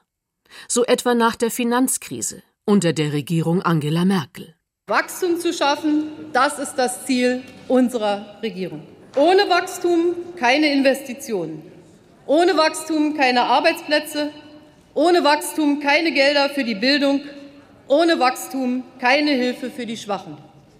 So 0.68 0.84
etwa 0.84 1.14
nach 1.14 1.36
der 1.36 1.50
Finanzkrise 1.50 2.42
unter 2.64 2.92
der 2.92 3.12
Regierung 3.12 3.62
Angela 3.62 4.04
Merkel. 4.04 4.54
Wachstum 4.86 5.40
zu 5.40 5.52
schaffen, 5.52 6.10
das 6.32 6.58
ist 6.58 6.74
das 6.76 7.06
Ziel 7.06 7.42
unserer 7.68 8.38
Regierung. 8.42 8.86
Ohne 9.16 9.48
Wachstum 9.48 10.14
keine 10.36 10.72
Investitionen. 10.72 11.62
Ohne 12.26 12.56
Wachstum 12.56 13.16
keine 13.16 13.42
Arbeitsplätze. 13.42 14.30
Ohne 14.94 15.24
Wachstum 15.24 15.80
keine 15.80 16.12
Gelder 16.12 16.48
für 16.50 16.62
die 16.62 16.76
Bildung. 16.76 17.22
Ohne 17.88 18.20
Wachstum 18.20 18.84
keine 19.00 19.32
Hilfe 19.32 19.70
für 19.70 19.86
die 19.86 19.96
Schwachen. 19.96 20.36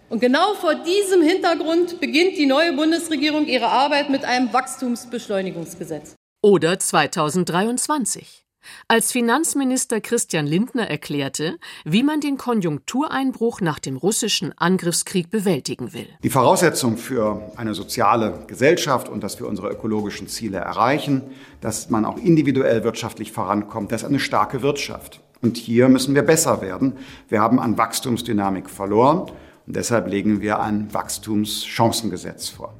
Und 0.08 0.20
genau 0.20 0.54
vor 0.54 0.76
diesem 0.76 1.22
Hintergrund 1.22 2.00
beginnt 2.00 2.38
die 2.38 2.46
neue 2.46 2.72
Bundesregierung 2.74 3.46
ihre 3.46 3.66
Arbeit 3.66 4.10
mit 4.10 4.24
einem 4.24 4.52
Wachstumsbeschleunigungsgesetz. 4.52 6.14
Oder 6.42 6.78
2023 6.78 8.43
als 8.88 9.12
Finanzminister 9.12 10.00
Christian 10.00 10.46
Lindner 10.46 10.88
erklärte, 10.88 11.58
wie 11.84 12.02
man 12.02 12.20
den 12.20 12.38
Konjunktureinbruch 12.38 13.60
nach 13.60 13.78
dem 13.78 13.96
russischen 13.96 14.56
Angriffskrieg 14.56 15.30
bewältigen 15.30 15.92
will. 15.92 16.08
Die 16.22 16.30
Voraussetzung 16.30 16.96
für 16.96 17.52
eine 17.56 17.74
soziale 17.74 18.44
Gesellschaft 18.46 19.08
und 19.08 19.22
dass 19.22 19.38
wir 19.40 19.46
unsere 19.46 19.70
ökologischen 19.70 20.28
Ziele 20.28 20.58
erreichen, 20.58 21.22
dass 21.60 21.90
man 21.90 22.04
auch 22.04 22.18
individuell 22.18 22.84
wirtschaftlich 22.84 23.32
vorankommt, 23.32 23.92
das 23.92 24.02
ist 24.02 24.08
eine 24.08 24.20
starke 24.20 24.62
Wirtschaft. 24.62 25.20
Und 25.42 25.58
hier 25.58 25.88
müssen 25.88 26.14
wir 26.14 26.22
besser 26.22 26.62
werden. 26.62 26.94
Wir 27.28 27.40
haben 27.40 27.60
an 27.60 27.76
Wachstumsdynamik 27.76 28.70
verloren. 28.70 29.30
Und 29.66 29.76
deshalb 29.76 30.08
legen 30.08 30.40
wir 30.40 30.60
ein 30.60 30.92
Wachstumschancengesetz 30.92 32.48
vor. 32.48 32.74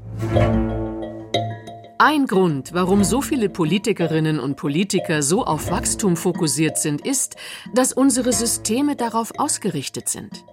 Ein 1.99 2.27
Grund, 2.27 2.75
warum 2.75 3.05
so 3.05 3.23
viele 3.23 3.49
Politikerinnen 3.49 4.41
und 4.41 4.57
Politiker 4.57 5.23
so 5.23 5.45
auf 5.45 5.71
Wachstum 5.71 6.17
fokussiert 6.17 6.77
sind, 6.77 7.07
ist, 7.07 7.37
dass 7.73 7.93
unsere 7.93 8.33
Systeme 8.33 8.97
darauf 8.97 9.33
ausgerichtet 9.39 10.09
sind. 10.09 10.45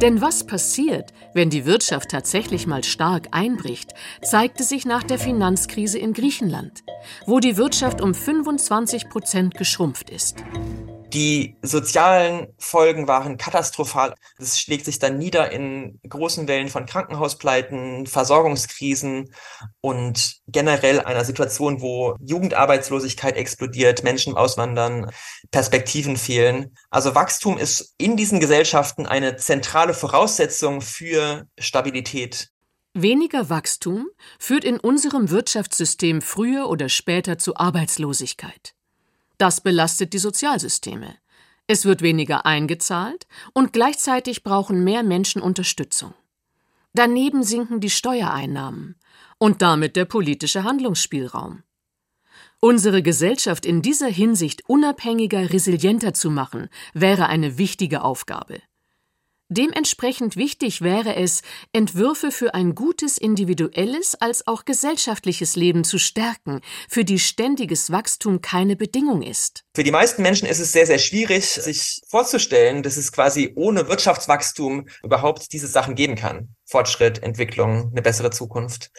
Denn 0.00 0.20
was 0.20 0.44
passiert, 0.44 1.12
wenn 1.34 1.50
die 1.50 1.66
Wirtschaft 1.66 2.10
tatsächlich 2.10 2.66
mal 2.66 2.82
stark 2.82 3.28
einbricht, 3.30 3.94
zeigte 4.22 4.64
sich 4.64 4.84
nach 4.84 5.04
der 5.04 5.20
Finanzkrise 5.20 5.98
in 5.98 6.14
Griechenland, 6.14 6.82
wo 7.26 7.38
die 7.38 7.56
Wirtschaft 7.56 8.00
um 8.00 8.12
25 8.12 9.08
Prozent 9.08 9.54
geschrumpft 9.54 10.10
ist. 10.10 10.44
Die 11.12 11.56
sozialen 11.60 12.48
Folgen 12.58 13.06
waren 13.06 13.36
katastrophal. 13.36 14.14
Das 14.38 14.58
schlägt 14.58 14.86
sich 14.86 14.98
dann 14.98 15.18
nieder 15.18 15.52
in 15.52 16.00
großen 16.08 16.48
Wellen 16.48 16.68
von 16.68 16.86
Krankenhauspleiten, 16.86 18.06
Versorgungskrisen 18.06 19.34
und 19.82 20.36
generell 20.48 21.00
einer 21.00 21.26
Situation, 21.26 21.82
wo 21.82 22.16
Jugendarbeitslosigkeit 22.20 23.36
explodiert, 23.36 24.04
Menschen 24.04 24.36
auswandern, 24.36 25.10
Perspektiven 25.50 26.16
fehlen. 26.16 26.74
Also 26.88 27.14
Wachstum 27.14 27.58
ist 27.58 27.94
in 27.98 28.16
diesen 28.16 28.40
Gesellschaften 28.40 29.04
eine 29.04 29.36
zentrale 29.36 29.92
Voraussetzung 29.92 30.80
für 30.80 31.46
Stabilität. 31.58 32.48
Weniger 32.94 33.50
Wachstum 33.50 34.06
führt 34.38 34.64
in 34.64 34.78
unserem 34.78 35.30
Wirtschaftssystem 35.30 36.22
früher 36.22 36.68
oder 36.70 36.88
später 36.88 37.36
zu 37.36 37.56
Arbeitslosigkeit. 37.56 38.74
Das 39.38 39.60
belastet 39.60 40.12
die 40.12 40.18
Sozialsysteme. 40.18 41.16
Es 41.66 41.84
wird 41.84 42.02
weniger 42.02 42.44
eingezahlt 42.44 43.26
und 43.54 43.72
gleichzeitig 43.72 44.42
brauchen 44.42 44.84
mehr 44.84 45.02
Menschen 45.02 45.40
Unterstützung. 45.40 46.14
Daneben 46.92 47.42
sinken 47.42 47.80
die 47.80 47.90
Steuereinnahmen 47.90 48.96
und 49.38 49.62
damit 49.62 49.96
der 49.96 50.04
politische 50.04 50.64
Handlungsspielraum. 50.64 51.62
Unsere 52.60 53.02
Gesellschaft 53.02 53.66
in 53.66 53.82
dieser 53.82 54.08
Hinsicht 54.08 54.68
unabhängiger, 54.68 55.52
resilienter 55.52 56.14
zu 56.14 56.30
machen, 56.30 56.68
wäre 56.94 57.26
eine 57.26 57.58
wichtige 57.58 58.02
Aufgabe. 58.02 58.60
Dementsprechend 59.52 60.36
wichtig 60.36 60.80
wäre 60.80 61.14
es, 61.14 61.42
Entwürfe 61.74 62.30
für 62.30 62.54
ein 62.54 62.74
gutes 62.74 63.18
individuelles 63.18 64.14
als 64.14 64.46
auch 64.46 64.64
gesellschaftliches 64.64 65.56
Leben 65.56 65.84
zu 65.84 65.98
stärken, 65.98 66.62
für 66.88 67.04
die 67.04 67.18
ständiges 67.18 67.92
Wachstum 67.92 68.40
keine 68.40 68.76
Bedingung 68.76 69.20
ist. 69.20 69.64
Für 69.74 69.84
die 69.84 69.90
meisten 69.90 70.22
Menschen 70.22 70.48
ist 70.48 70.58
es 70.58 70.72
sehr, 70.72 70.86
sehr 70.86 70.98
schwierig, 70.98 71.44
sich 71.44 72.00
vorzustellen, 72.08 72.82
dass 72.82 72.96
es 72.96 73.12
quasi 73.12 73.52
ohne 73.54 73.88
Wirtschaftswachstum 73.88 74.88
überhaupt 75.02 75.52
diese 75.52 75.66
Sachen 75.66 75.96
geben 75.96 76.14
kann. 76.14 76.54
Fortschritt, 76.64 77.22
Entwicklung, 77.22 77.90
eine 77.90 78.00
bessere 78.00 78.30
Zukunft. 78.30 78.90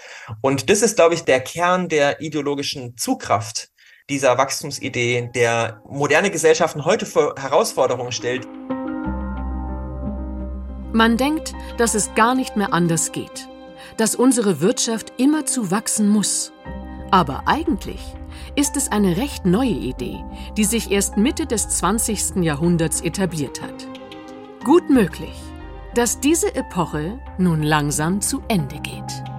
Und 0.42 0.70
das 0.70 0.84
ist, 0.84 0.98
glaube 0.98 1.16
ich, 1.16 1.22
der 1.22 1.40
Kern 1.40 1.90
der 1.90 2.22
ideologischen 2.22 2.96
Zugkraft 2.96 3.70
dieser 4.08 4.38
Wachstumsidee, 4.38 5.32
der 5.34 5.82
moderne 5.90 6.30
Gesellschaften 6.30 6.86
heute 6.86 7.08
vor 7.08 7.34
Herausforderungen 7.40 8.12
stellt. 8.12 8.48
Man 10.94 11.18
denkt, 11.18 11.56
dass 11.78 11.96
es 11.96 12.14
gar 12.14 12.36
nicht 12.36 12.56
mehr 12.56 12.72
anders 12.72 13.12
geht, 13.12 13.50
dass 13.98 14.14
unsere 14.14 14.62
Wirtschaft 14.62 15.14
immer 15.18 15.44
zu 15.48 15.72
wachsen 15.72 16.08
muss. 16.08 16.54
Aber 17.10 17.44
eigentlich 17.48 18.00
ist 18.56 18.78
es 18.78 18.92
eine 18.92 19.18
recht 19.18 19.44
neue 19.44 19.72
Idee, 19.72 20.24
die 20.56 20.66
sich 20.66 20.92
erst 20.92 21.18
Mitte 21.18 21.48
des 21.48 21.68
20. 21.68 22.44
Jahrhunderts 22.44 23.02
etabliert 23.02 23.60
hat. 23.64 23.88
Gut 24.64 24.92
möglich, 24.92 25.36
dass 25.96 26.20
diese 26.20 26.54
Epoche 26.54 27.20
nun 27.40 27.64
langsam 27.64 28.22
zu 28.22 28.44
Ende 28.48 28.80
geht. 28.80 29.33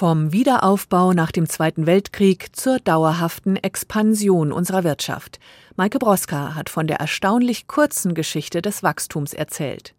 Vom 0.00 0.32
Wiederaufbau 0.32 1.12
nach 1.12 1.30
dem 1.30 1.46
Zweiten 1.46 1.84
Weltkrieg 1.84 2.56
zur 2.56 2.78
dauerhaften 2.78 3.56
Expansion 3.56 4.50
unserer 4.50 4.82
Wirtschaft. 4.82 5.38
Maike 5.76 5.98
Broska 5.98 6.54
hat 6.54 6.70
von 6.70 6.86
der 6.86 7.00
erstaunlich 7.00 7.66
kurzen 7.66 8.14
Geschichte 8.14 8.62
des 8.62 8.82
Wachstums 8.82 9.34
erzählt. 9.34 9.94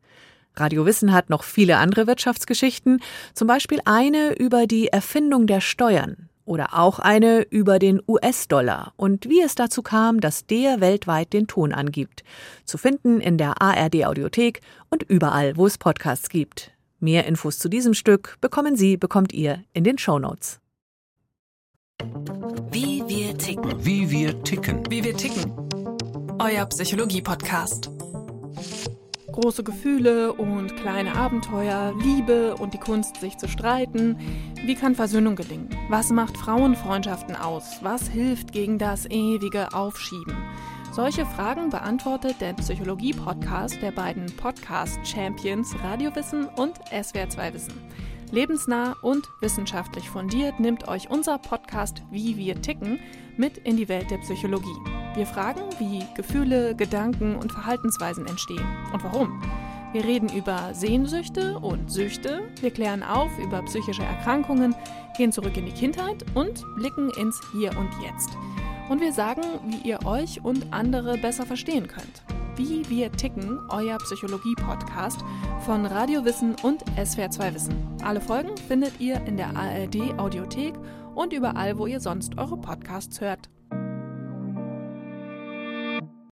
Radio 0.56 0.88
Wissen 0.88 1.14
hat 1.14 1.30
noch 1.30 1.44
viele 1.44 1.78
andere 1.78 2.08
Wirtschaftsgeschichten, 2.08 3.00
zum 3.36 3.48
Beispiel 3.48 3.80
eine 3.86 4.34
über 4.34 4.66
die 4.66 4.88
Erfindung 4.88 5.46
der 5.46 5.62
Steuern 5.62 6.30
oder 6.46 6.80
auch 6.80 6.98
eine 6.98 7.44
über 7.44 7.78
den 7.78 8.02
US-Dollar 8.08 8.94
und 8.98 9.30
wie 9.30 9.42
es 9.42 9.54
dazu 9.54 9.84
kam, 9.84 10.20
dass 10.20 10.48
der 10.48 10.82
weltweit 10.82 11.32
den 11.32 11.46
Ton 11.46 11.74
angibt. 11.74 12.24
Zu 12.66 12.80
finden 12.80 13.22
in 13.22 13.38
der 13.38 13.62
ARD 13.62 14.04
Audiothek 14.06 14.62
und 14.90 15.04
überall, 15.04 15.58
wo 15.58 15.68
es 15.68 15.78
Podcasts 15.78 16.30
gibt. 16.30 16.72
Mehr 17.04 17.26
Infos 17.26 17.58
zu 17.58 17.68
diesem 17.68 17.96
Stück 17.96 18.38
bekommen 18.42 18.76
Sie, 18.76 18.96
bekommt 18.96 19.34
ihr 19.34 19.64
in 19.74 19.84
den 19.84 19.98
Show 19.98 20.20
Notes. 20.20 20.60
Wie 22.70 23.04
wir 23.08 23.36
ticken. 23.40 23.84
Wie 23.84 24.12
wir 24.12 24.44
ticken. 24.44 24.84
Wie 24.88 25.04
wir 25.04 25.18
ticken. 25.18 25.52
Euer 26.38 26.64
Psychologie-Podcast. 26.68 27.90
Große 29.32 29.64
Gefühle 29.64 30.34
und 30.34 30.76
kleine 30.78 31.16
Abenteuer, 31.16 31.92
Liebe 32.04 32.54
und 32.58 32.76
die 32.76 32.80
Kunst, 32.80 33.16
sich 33.16 33.36
zu 33.36 33.48
streiten. 33.48 34.20
Wie 34.64 34.76
kann 34.76 34.94
Versöhnung 34.94 35.36
gelingen? 35.36 35.70
Was 35.90 36.12
macht 36.12 36.38
Frauenfreundschaften 36.38 37.36
aus? 37.36 37.80
Was 37.82 38.10
hilft 38.10 38.52
gegen 38.52 38.78
das 38.78 39.08
ewige 39.08 39.74
Aufschieben? 39.74 40.36
Solche 40.92 41.26
Fragen 41.26 41.70
beantwortet 41.70 42.42
der 42.42 42.52
Psychologie-Podcast 42.52 43.82
der 43.82 43.92
beiden 43.92 44.26
Podcast-Champions 44.36 45.74
Radiowissen 45.82 46.48
und 46.58 46.84
SWR2 46.92 47.54
Wissen. 47.54 47.74
Lebensnah 48.30 48.98
und 49.02 49.30
wissenschaftlich 49.40 50.10
fundiert 50.10 50.60
nimmt 50.60 50.90
euch 50.90 51.10
unser 51.10 51.38
Podcast 51.38 52.04
Wie 52.12 52.36
wir 52.36 52.62
ticken 52.62 53.00
mit 53.38 53.58
in 53.60 53.78
die 53.78 53.88
Welt 53.88 54.12
der 54.12 54.18
Psychologie. 54.18 54.76
Wir 55.16 55.26
fragen, 55.26 55.62
wie 55.80 56.04
Gefühle, 56.14 56.76
Gedanken 56.76 57.38
und 57.38 57.54
Verhaltensweisen 57.54 58.26
entstehen 58.26 58.68
und 58.92 59.02
warum. 59.06 59.42
Wir 59.94 60.04
reden 60.04 60.28
über 60.36 60.74
Sehnsüchte 60.74 61.58
und 61.60 61.90
Süchte, 61.90 62.42
wir 62.60 62.72
klären 62.72 63.02
auf 63.02 63.32
über 63.40 63.62
psychische 63.62 64.04
Erkrankungen, 64.04 64.76
gehen 65.16 65.32
zurück 65.32 65.56
in 65.56 65.68
die 65.68 65.72
Kindheit 65.72 66.26
und 66.34 66.66
blicken 66.76 67.10
ins 67.12 67.40
Hier 67.54 67.78
und 67.78 67.90
Jetzt. 68.04 68.38
Und 68.90 69.02
wir 69.02 69.14
sagen, 69.14 69.44
wie 69.66 69.90
ihr 69.90 70.06
euch 70.06 70.44
und 70.44 70.74
andere 70.74 71.18
besser 71.18 71.46
verstehen 71.46 71.88
könnt. 71.88 72.24
Wie 72.56 72.88
wir 72.90 73.12
ticken, 73.12 73.60
euer 73.70 73.98
Psychologie-Podcast 73.98 75.20
von 75.62 75.86
Radio 75.86 76.26
Wissen 76.26 76.56
und 76.64 76.84
SWR2 76.98 77.54
Wissen. 77.54 77.76
Alle 78.04 78.20
Folgen 78.20 78.58
findet 78.68 79.00
ihr 79.00 79.22
in 79.26 79.38
der 79.38 79.56
ARD 79.56 80.20
Audiothek 80.20 80.74
und 81.16 81.34
überall, 81.34 81.78
wo 81.78 81.88
ihr 81.88 82.00
sonst 82.00 82.38
eure 82.38 82.58
Podcasts 82.58 83.22
hört. 83.22 83.50